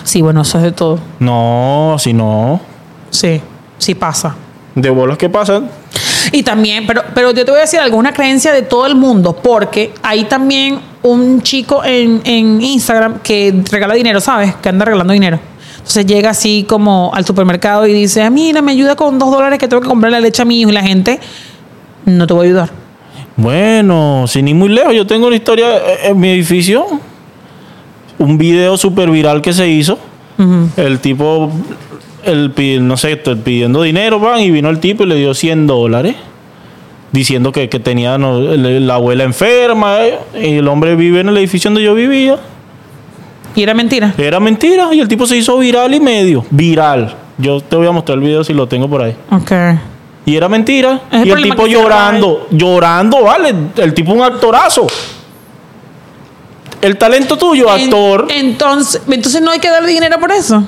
Sí, 0.04 0.22
bueno, 0.22 0.42
eso 0.42 0.58
es 0.58 0.64
de 0.64 0.72
todo. 0.72 1.00
No, 1.20 1.98
si 2.00 2.14
no. 2.14 2.60
Sí, 3.12 3.42
sí 3.78 3.94
pasa. 3.94 4.36
De 4.74 4.90
bolas 4.90 5.18
que 5.18 5.30
pasan. 5.30 5.70
Y 6.32 6.44
también, 6.44 6.86
pero, 6.88 7.04
pero 7.14 7.32
yo 7.32 7.46
te 7.46 7.52
voy 7.52 7.60
a 7.60 7.62
decir 7.62 7.80
alguna 7.80 8.14
creencia 8.14 8.52
de 8.52 8.62
todo 8.62 8.86
el 8.88 8.96
mundo, 8.96 9.34
porque 9.36 9.94
hay 10.04 10.26
también 10.26 10.80
un 11.04 11.42
chico 11.42 11.84
en, 11.84 12.22
en 12.26 12.62
Instagram 12.62 13.20
que 13.22 13.54
regala 13.72 13.94
dinero, 13.94 14.20
¿sabes? 14.20 14.56
Que 14.56 14.70
anda 14.70 14.86
regalando 14.86 15.14
dinero. 15.14 15.40
Entonces 15.78 16.06
llega 16.08 16.32
así 16.32 16.66
como 16.68 17.12
al 17.14 17.26
supermercado 17.26 17.86
y 17.86 17.94
dice, 17.94 18.24
"Ah, 18.24 18.32
mira, 18.32 18.62
me 18.64 18.72
ayuda 18.72 18.96
con 18.96 19.20
dos 19.20 19.30
dólares 19.30 19.60
que 19.60 19.68
tengo 19.68 19.82
que 19.84 19.88
comprar 19.88 20.12
la 20.12 20.20
leche 20.20 20.42
a 20.42 20.46
mi 20.46 20.60
hijo. 20.60 20.72
Y 20.72 20.74
la 20.74 20.82
gente, 20.82 21.20
no 22.06 22.26
te 22.26 22.34
voy 22.34 22.48
a 22.48 22.50
ayudar. 22.50 22.70
Bueno, 23.38 24.26
sin 24.28 24.48
ir 24.48 24.56
muy 24.56 24.70
lejos, 24.70 24.94
yo 24.96 25.06
tengo 25.06 25.28
una 25.28 25.36
historia 25.36 25.78
eh, 25.78 25.98
en 26.06 26.20
mi 26.20 26.30
edificio. 26.30 26.86
Un 28.18 28.38
video 28.38 28.78
súper 28.78 29.10
viral 29.12 29.42
que 29.42 29.54
se 29.54 29.68
hizo. 29.68 30.00
El 30.76 31.00
tipo, 31.00 31.50
el, 32.26 32.88
no 32.88 32.98
sé, 32.98 33.16
pidiendo 33.18 33.82
dinero, 33.82 34.20
van, 34.20 34.40
y 34.42 34.52
vino 34.52 34.70
el 34.70 34.80
tipo 34.80 35.04
y 35.04 35.08
le 35.08 35.16
dio 35.16 35.34
100 35.34 35.68
dólares. 35.68 36.16
Diciendo 37.12 37.52
que, 37.54 37.70
que 37.70 37.80
tenía 37.80 38.18
no, 38.18 38.40
la 38.40 38.96
abuela 38.96 39.24
enferma. 39.24 40.04
eh, 40.04 40.20
y 40.36 40.58
el 40.58 40.68
hombre 40.68 40.96
vive 40.96 41.22
en 41.22 41.30
el 41.30 41.38
edificio 41.38 41.70
donde 41.70 41.84
yo 41.84 41.94
vivía. 41.96 42.38
Y 43.56 43.64
era 43.64 43.74
mentira. 43.74 44.14
Era 44.18 44.40
mentira. 44.42 44.94
Y 44.94 45.00
el 45.00 45.08
tipo 45.08 45.26
se 45.26 45.38
hizo 45.38 45.58
viral 45.58 45.94
y 45.94 46.02
medio. 46.02 46.46
Viral. 46.50 47.16
Yo 47.38 47.62
te 47.62 47.76
voy 47.78 47.88
a 47.88 47.92
mostrar 47.92 48.18
el 48.18 48.24
video 48.24 48.44
si 48.44 48.54
lo 48.54 48.68
tengo 48.68 48.90
por 48.90 49.02
ahí. 49.02 49.16
Ok. 49.32 49.52
Y 50.26 50.36
era 50.36 50.50
mentira. 50.50 51.02
El 51.12 51.28
y 51.28 51.32
el 51.32 51.42
tipo 51.44 51.68
llorando, 51.68 52.48
llorando, 52.52 53.22
vale. 53.24 53.54
El 53.78 53.94
tipo 53.94 54.12
un 54.12 54.22
actorazo. 54.22 54.88
El 56.82 56.98
talento 56.98 57.38
tuyo, 57.38 57.70
actor, 57.70 58.28
En- 58.30 58.48
entonces, 58.48 59.02
entonces 59.10 59.42
no 59.42 59.52
hay 59.52 59.60
que 59.60 59.70
darle 59.70 59.90
dinero 59.90 60.20
por 60.20 60.32
eso. 60.32 60.64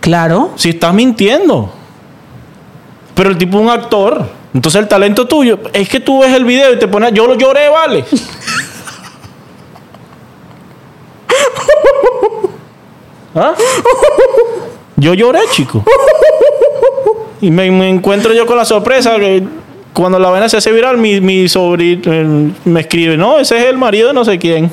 Claro. 0.00 0.52
si 0.56 0.70
estás 0.70 0.94
mintiendo. 0.94 1.72
Pero 3.14 3.30
el 3.30 3.38
tipo 3.38 3.58
un 3.58 3.70
actor. 3.70 4.26
Entonces 4.54 4.80
el 4.80 4.88
talento 4.88 5.26
tuyo, 5.26 5.58
es 5.72 5.88
que 5.88 6.00
tú 6.00 6.20
ves 6.20 6.32
el 6.32 6.44
video 6.44 6.72
y 6.72 6.78
te 6.78 6.88
pones, 6.88 7.12
yo 7.12 7.26
lo 7.26 7.34
lloré, 7.34 7.68
vale. 7.68 8.04
¿Ah? 13.34 13.52
Yo 14.96 15.12
lloré, 15.12 15.40
chico. 15.50 15.84
Y 17.42 17.50
me, 17.50 17.70
me 17.70 17.90
encuentro 17.90 18.32
yo 18.32 18.46
con 18.46 18.56
la 18.56 18.64
sorpresa 18.64 19.16
que 19.16 19.42
cuando 19.92 20.18
la 20.18 20.30
vaina 20.30 20.48
se 20.48 20.56
hace 20.56 20.72
viral, 20.72 20.96
mi, 20.96 21.20
mi 21.20 21.48
sobrino 21.48 22.52
me 22.64 22.80
escribe, 22.80 23.16
no, 23.16 23.38
ese 23.38 23.58
es 23.58 23.64
el 23.66 23.76
marido 23.76 24.08
de 24.08 24.14
no 24.14 24.24
sé 24.24 24.38
quién. 24.38 24.70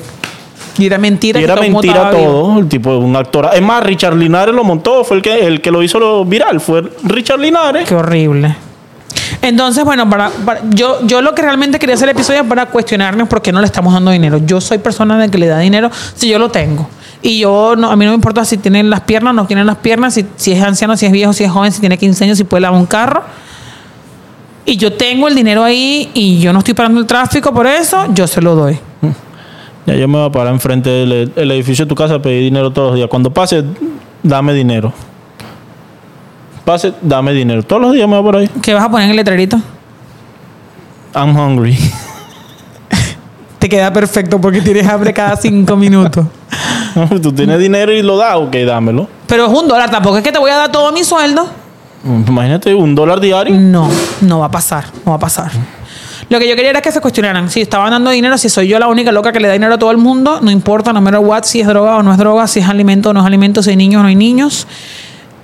Y 0.78 0.86
era 0.86 0.98
mentira. 0.98 1.38
Y 1.38 1.42
que 1.42 1.44
era 1.44 1.54
todo 1.54 1.62
mentira 1.64 2.10
todo. 2.10 2.58
El 2.58 2.68
tipo 2.68 2.96
un 2.96 3.14
actor. 3.16 3.50
Es 3.54 3.62
más, 3.62 3.82
Richard 3.84 4.16
Linares 4.16 4.54
lo 4.54 4.64
montó, 4.64 5.04
fue 5.04 5.16
el 5.18 5.22
que, 5.22 5.46
el 5.46 5.60
que 5.60 5.70
lo 5.70 5.82
hizo 5.82 5.98
lo 5.98 6.24
viral, 6.24 6.60
fue 6.60 6.82
Richard 7.04 7.38
Linares. 7.40 7.88
Qué 7.88 7.94
horrible. 7.94 8.56
Entonces, 9.42 9.84
bueno, 9.84 10.08
para, 10.08 10.30
para- 10.30 10.60
yo, 10.70 10.98
yo 11.06 11.20
lo 11.22 11.34
que 11.34 11.42
realmente 11.42 11.78
quería 11.78 11.94
hacer 11.94 12.08
el 12.08 12.14
episodio 12.14 12.40
es 12.42 12.46
para 12.48 12.66
cuestionarnos 12.66 13.28
por 13.28 13.42
qué 13.42 13.52
no 13.52 13.60
le 13.60 13.66
estamos 13.66 13.92
dando 13.92 14.10
dinero. 14.10 14.38
Yo 14.44 14.60
soy 14.60 14.78
persona 14.78 15.18
de 15.18 15.28
que 15.30 15.38
le 15.38 15.46
da 15.46 15.58
dinero 15.58 15.90
si 16.14 16.28
yo 16.28 16.38
lo 16.38 16.50
tengo. 16.50 16.88
Y 17.22 17.38
yo, 17.38 17.74
no, 17.76 17.90
a 17.90 17.96
mí 17.96 18.04
no 18.04 18.10
me 18.10 18.16
importa 18.16 18.44
si 18.44 18.58
tienen 18.58 18.90
las 18.90 19.00
piernas, 19.00 19.34
no 19.34 19.46
tienen 19.46 19.66
las 19.66 19.76
piernas, 19.76 20.14
si, 20.14 20.26
si 20.36 20.52
es 20.52 20.62
anciano, 20.62 20.96
si 20.96 21.06
es 21.06 21.12
viejo, 21.12 21.32
si 21.32 21.44
es 21.44 21.50
joven, 21.50 21.72
si 21.72 21.80
tiene 21.80 21.96
15 21.96 22.24
años, 22.24 22.38
si 22.38 22.44
puede 22.44 22.62
lavar 22.62 22.78
un 22.78 22.86
carro. 22.86 23.22
Y 24.66 24.76
yo 24.76 24.92
tengo 24.94 25.28
el 25.28 25.34
dinero 25.34 25.62
ahí 25.62 26.10
y 26.14 26.38
yo 26.40 26.52
no 26.52 26.60
estoy 26.60 26.74
parando 26.74 27.00
el 27.00 27.06
tráfico 27.06 27.52
por 27.52 27.66
eso, 27.66 28.06
yo 28.14 28.26
se 28.26 28.40
lo 28.40 28.54
doy. 28.54 28.78
Ya 29.86 29.94
yo 29.94 30.08
me 30.08 30.18
voy 30.18 30.26
a 30.26 30.30
parar 30.30 30.52
enfrente 30.52 30.88
del 30.88 31.32
el 31.36 31.50
edificio 31.50 31.84
de 31.84 31.88
tu 31.88 31.94
casa 31.94 32.14
a 32.14 32.22
pedir 32.22 32.42
dinero 32.42 32.70
todos 32.70 32.88
los 32.88 32.96
días. 32.96 33.08
Cuando 33.08 33.32
pase, 33.32 33.64
dame 34.22 34.54
dinero. 34.54 34.92
Pase, 36.64 36.94
dame 37.02 37.32
dinero. 37.32 37.62
Todos 37.62 37.82
los 37.82 37.92
días 37.92 38.08
me 38.08 38.16
voy 38.16 38.24
por 38.24 38.36
ahí. 38.36 38.50
¿Qué 38.62 38.72
vas 38.72 38.84
a 38.84 38.90
poner 38.90 39.04
en 39.04 39.10
el 39.10 39.16
letrerito? 39.16 39.60
I'm 41.14 41.36
hungry. 41.36 41.78
Te 43.58 43.68
queda 43.68 43.92
perfecto 43.92 44.40
porque 44.40 44.60
tienes 44.62 44.86
hambre 44.88 45.12
cada 45.12 45.36
cinco 45.36 45.76
minutos. 45.76 46.26
Tú 47.22 47.32
tienes 47.32 47.58
dinero 47.58 47.92
y 47.92 48.02
lo 48.02 48.16
das, 48.16 48.36
ok, 48.36 48.54
dámelo. 48.66 49.08
Pero 49.26 49.46
es 49.46 49.52
un 49.52 49.68
dólar, 49.68 49.90
tampoco 49.90 50.18
es 50.18 50.22
que 50.22 50.32
te 50.32 50.38
voy 50.38 50.50
a 50.50 50.56
dar 50.56 50.72
todo 50.72 50.92
mi 50.92 51.02
sueldo. 51.02 51.46
Imagínate, 52.04 52.74
un 52.74 52.94
dólar 52.94 53.20
diario. 53.20 53.54
No, 53.58 53.88
no 54.20 54.40
va 54.40 54.46
a 54.46 54.50
pasar, 54.50 54.84
no 55.04 55.12
va 55.12 55.16
a 55.16 55.20
pasar. 55.20 55.50
Lo 56.30 56.38
que 56.38 56.48
yo 56.48 56.56
quería 56.56 56.70
era 56.70 56.80
que 56.80 56.90
se 56.90 57.00
cuestionaran 57.00 57.50
si 57.50 57.60
estaban 57.60 57.90
dando 57.90 58.10
dinero, 58.10 58.38
si 58.38 58.48
soy 58.48 58.66
yo 58.68 58.78
la 58.78 58.88
única 58.88 59.12
loca 59.12 59.30
que 59.32 59.40
le 59.40 59.46
da 59.48 59.52
dinero 59.52 59.74
a 59.74 59.78
todo 59.78 59.90
el 59.90 59.98
mundo, 59.98 60.40
no 60.40 60.50
importa, 60.50 60.92
no 60.92 61.00
matter 61.00 61.20
what, 61.20 61.44
si 61.44 61.60
es 61.60 61.66
droga 61.66 61.96
o 61.96 62.02
no 62.02 62.12
es 62.12 62.18
droga, 62.18 62.46
si 62.46 62.60
es 62.60 62.68
alimento 62.68 63.10
o 63.10 63.12
no 63.12 63.20
es 63.20 63.26
alimento, 63.26 63.62
si 63.62 63.70
hay 63.70 63.76
niños 63.76 64.00
o 64.00 64.02
no 64.02 64.08
hay 64.08 64.16
niños. 64.16 64.66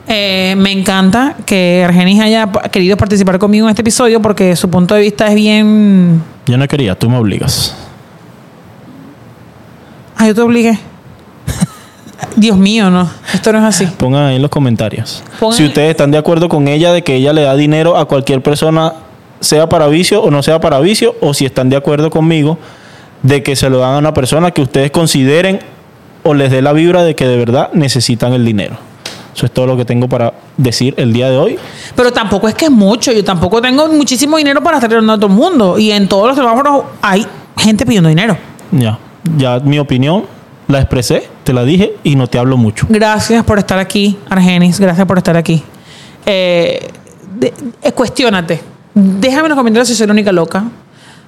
Eh, 0.08 0.54
me 0.56 0.72
encanta 0.72 1.36
que 1.46 1.84
Argenis 1.86 2.20
haya 2.20 2.50
querido 2.72 2.96
participar 2.96 3.38
conmigo 3.38 3.66
en 3.66 3.70
este 3.70 3.82
episodio 3.82 4.20
porque 4.20 4.56
su 4.56 4.68
punto 4.68 4.94
de 4.94 5.02
vista 5.02 5.28
es 5.28 5.34
bien... 5.34 6.22
Yo 6.46 6.56
no 6.58 6.66
quería, 6.66 6.98
tú 6.98 7.08
me 7.08 7.16
obligas. 7.18 7.76
Ah, 10.16 10.26
yo 10.26 10.34
te 10.34 10.40
obligué. 10.40 10.78
Dios 12.36 12.56
mío, 12.56 12.90
no. 12.90 13.08
Esto 13.34 13.52
no 13.52 13.58
es 13.58 13.64
así. 13.64 13.86
Pongan 13.86 14.24
ahí 14.26 14.36
en 14.36 14.42
los 14.42 14.50
comentarios. 14.50 15.22
Pongan- 15.38 15.56
Si 15.56 15.64
ustedes 15.64 15.90
están 15.90 16.10
de 16.10 16.18
acuerdo 16.18 16.48
con 16.48 16.68
ella 16.68 16.92
de 16.92 17.02
que 17.04 17.14
ella 17.16 17.32
le 17.32 17.42
da 17.42 17.54
dinero 17.54 17.96
a 17.96 18.06
cualquier 18.06 18.42
persona, 18.42 18.92
sea 19.40 19.68
para 19.68 19.86
vicio 19.88 20.22
o 20.22 20.30
no 20.30 20.42
sea 20.42 20.60
para 20.60 20.78
vicio, 20.80 21.16
o 21.20 21.34
si 21.34 21.44
están 21.46 21.68
de 21.70 21.76
acuerdo 21.76 22.10
conmigo 22.10 22.58
de 23.22 23.42
que 23.42 23.56
se 23.56 23.68
lo 23.70 23.78
dan 23.78 23.94
a 23.94 23.98
una 23.98 24.14
persona 24.14 24.50
que 24.50 24.62
ustedes 24.62 24.90
consideren 24.90 25.60
o 26.22 26.34
les 26.34 26.50
dé 26.50 26.62
la 26.62 26.72
vibra 26.72 27.02
de 27.02 27.14
que 27.14 27.26
de 27.26 27.36
verdad 27.36 27.70
necesitan 27.72 28.32
el 28.32 28.44
dinero. 28.44 28.76
Eso 29.34 29.46
es 29.46 29.52
todo 29.52 29.66
lo 29.66 29.76
que 29.76 29.84
tengo 29.84 30.08
para 30.08 30.34
decir 30.56 30.92
el 30.98 31.12
día 31.12 31.30
de 31.30 31.38
hoy. 31.38 31.58
Pero 31.94 32.12
tampoco 32.12 32.48
es 32.48 32.54
que 32.54 32.66
es 32.66 32.70
mucho. 32.70 33.12
Yo 33.12 33.22
tampoco 33.24 33.62
tengo 33.62 33.88
muchísimo 33.88 34.36
dinero 34.36 34.60
para 34.62 34.76
estar 34.78 34.90
dando 34.90 35.12
a 35.12 35.16
todo 35.16 35.26
el 35.28 35.32
mundo. 35.32 35.78
Y 35.78 35.92
en 35.92 36.08
todos 36.08 36.26
los 36.28 36.36
semáforos 36.36 36.84
hay 37.00 37.24
gente 37.56 37.86
pidiendo 37.86 38.08
dinero. 38.08 38.36
Ya, 38.72 38.98
ya 39.36 39.60
mi 39.60 39.78
opinión 39.78 40.24
la 40.68 40.80
expresé, 40.80 41.28
te 41.44 41.52
la 41.54 41.64
dije 41.64 41.92
y 42.02 42.16
no 42.16 42.26
te 42.26 42.38
hablo 42.38 42.56
mucho. 42.56 42.86
Gracias 42.88 43.44
por 43.44 43.58
estar 43.58 43.78
aquí, 43.78 44.18
Argenis. 44.28 44.78
Gracias 44.80 45.06
por 45.06 45.16
estar 45.18 45.36
aquí. 45.36 45.62
Eh, 46.26 46.88
de- 47.38 47.54
eh, 47.82 47.92
cuestiónate. 47.92 48.60
Déjame 48.94 49.42
en 49.42 49.48
los 49.50 49.58
comentarios 49.58 49.88
si 49.88 49.94
soy 49.94 50.06
la 50.06 50.12
única 50.12 50.32
loca. 50.32 50.64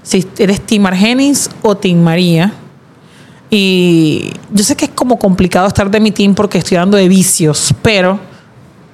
Si 0.03 0.27
eres 0.39 0.61
Team 0.61 0.87
Argenis 0.87 1.49
o 1.63 1.77
Team 1.77 1.99
María. 1.99 2.53
Y 3.51 4.33
yo 4.51 4.65
sé 4.65 4.77
que 4.77 4.87
es 4.87 4.91
como 4.93 5.19
complicado 5.19 5.67
estar 5.69 5.91
de 5.91 6.01
mi 6.01 6.11
team 6.11 6.35
porque 6.35 6.59
estoy 6.59 6.79
dando 6.79 6.97
de 6.97 7.07
vicios, 7.07 7.75
pero 7.83 8.19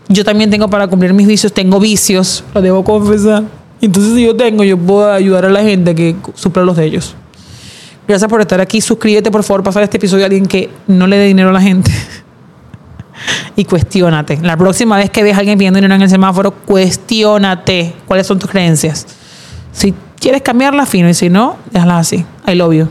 yo 0.08 0.24
también 0.24 0.50
tengo 0.50 0.68
para 0.68 0.88
cumplir 0.88 1.12
mis 1.12 1.28
vicios, 1.28 1.52
tengo 1.52 1.78
vicios, 1.78 2.42
lo 2.52 2.60
debo 2.60 2.82
confesar. 2.82 3.44
Entonces, 3.80 4.14
si 4.14 4.24
yo 4.24 4.34
tengo, 4.34 4.64
yo 4.64 4.76
puedo 4.76 5.12
ayudar 5.12 5.44
a 5.44 5.50
la 5.50 5.62
gente 5.62 5.94
que 5.94 6.16
supla 6.34 6.64
los 6.64 6.76
de 6.76 6.86
ellos. 6.86 7.14
Gracias 8.08 8.28
por 8.28 8.40
estar 8.40 8.60
aquí. 8.60 8.80
Suscríbete, 8.80 9.30
por 9.30 9.44
favor, 9.44 9.62
pasar 9.62 9.84
este 9.84 9.98
episodio 9.98 10.24
a 10.24 10.26
alguien 10.26 10.46
que 10.46 10.70
no 10.88 11.06
le 11.06 11.18
dé 11.18 11.26
dinero 11.26 11.50
a 11.50 11.52
la 11.52 11.60
gente. 11.60 11.92
y 13.56 13.64
cuestiónate. 13.64 14.38
La 14.42 14.56
próxima 14.56 14.96
vez 14.96 15.10
que 15.10 15.22
veas 15.22 15.36
a 15.36 15.40
alguien 15.40 15.58
pidiendo 15.58 15.78
dinero 15.78 15.94
en 15.94 16.02
el 16.02 16.10
semáforo, 16.10 16.50
cuestiónate 16.50 17.94
cuáles 18.06 18.26
son 18.26 18.38
tus 18.38 18.50
creencias. 18.50 19.06
Si 19.72 19.94
quieres 20.18 20.42
cambiarla, 20.42 20.86
fino. 20.86 21.08
Y 21.08 21.14
si 21.14 21.28
no, 21.28 21.56
déjala 21.70 21.98
así. 21.98 22.24
I 22.46 22.54
love 22.54 22.74
you. 22.74 22.88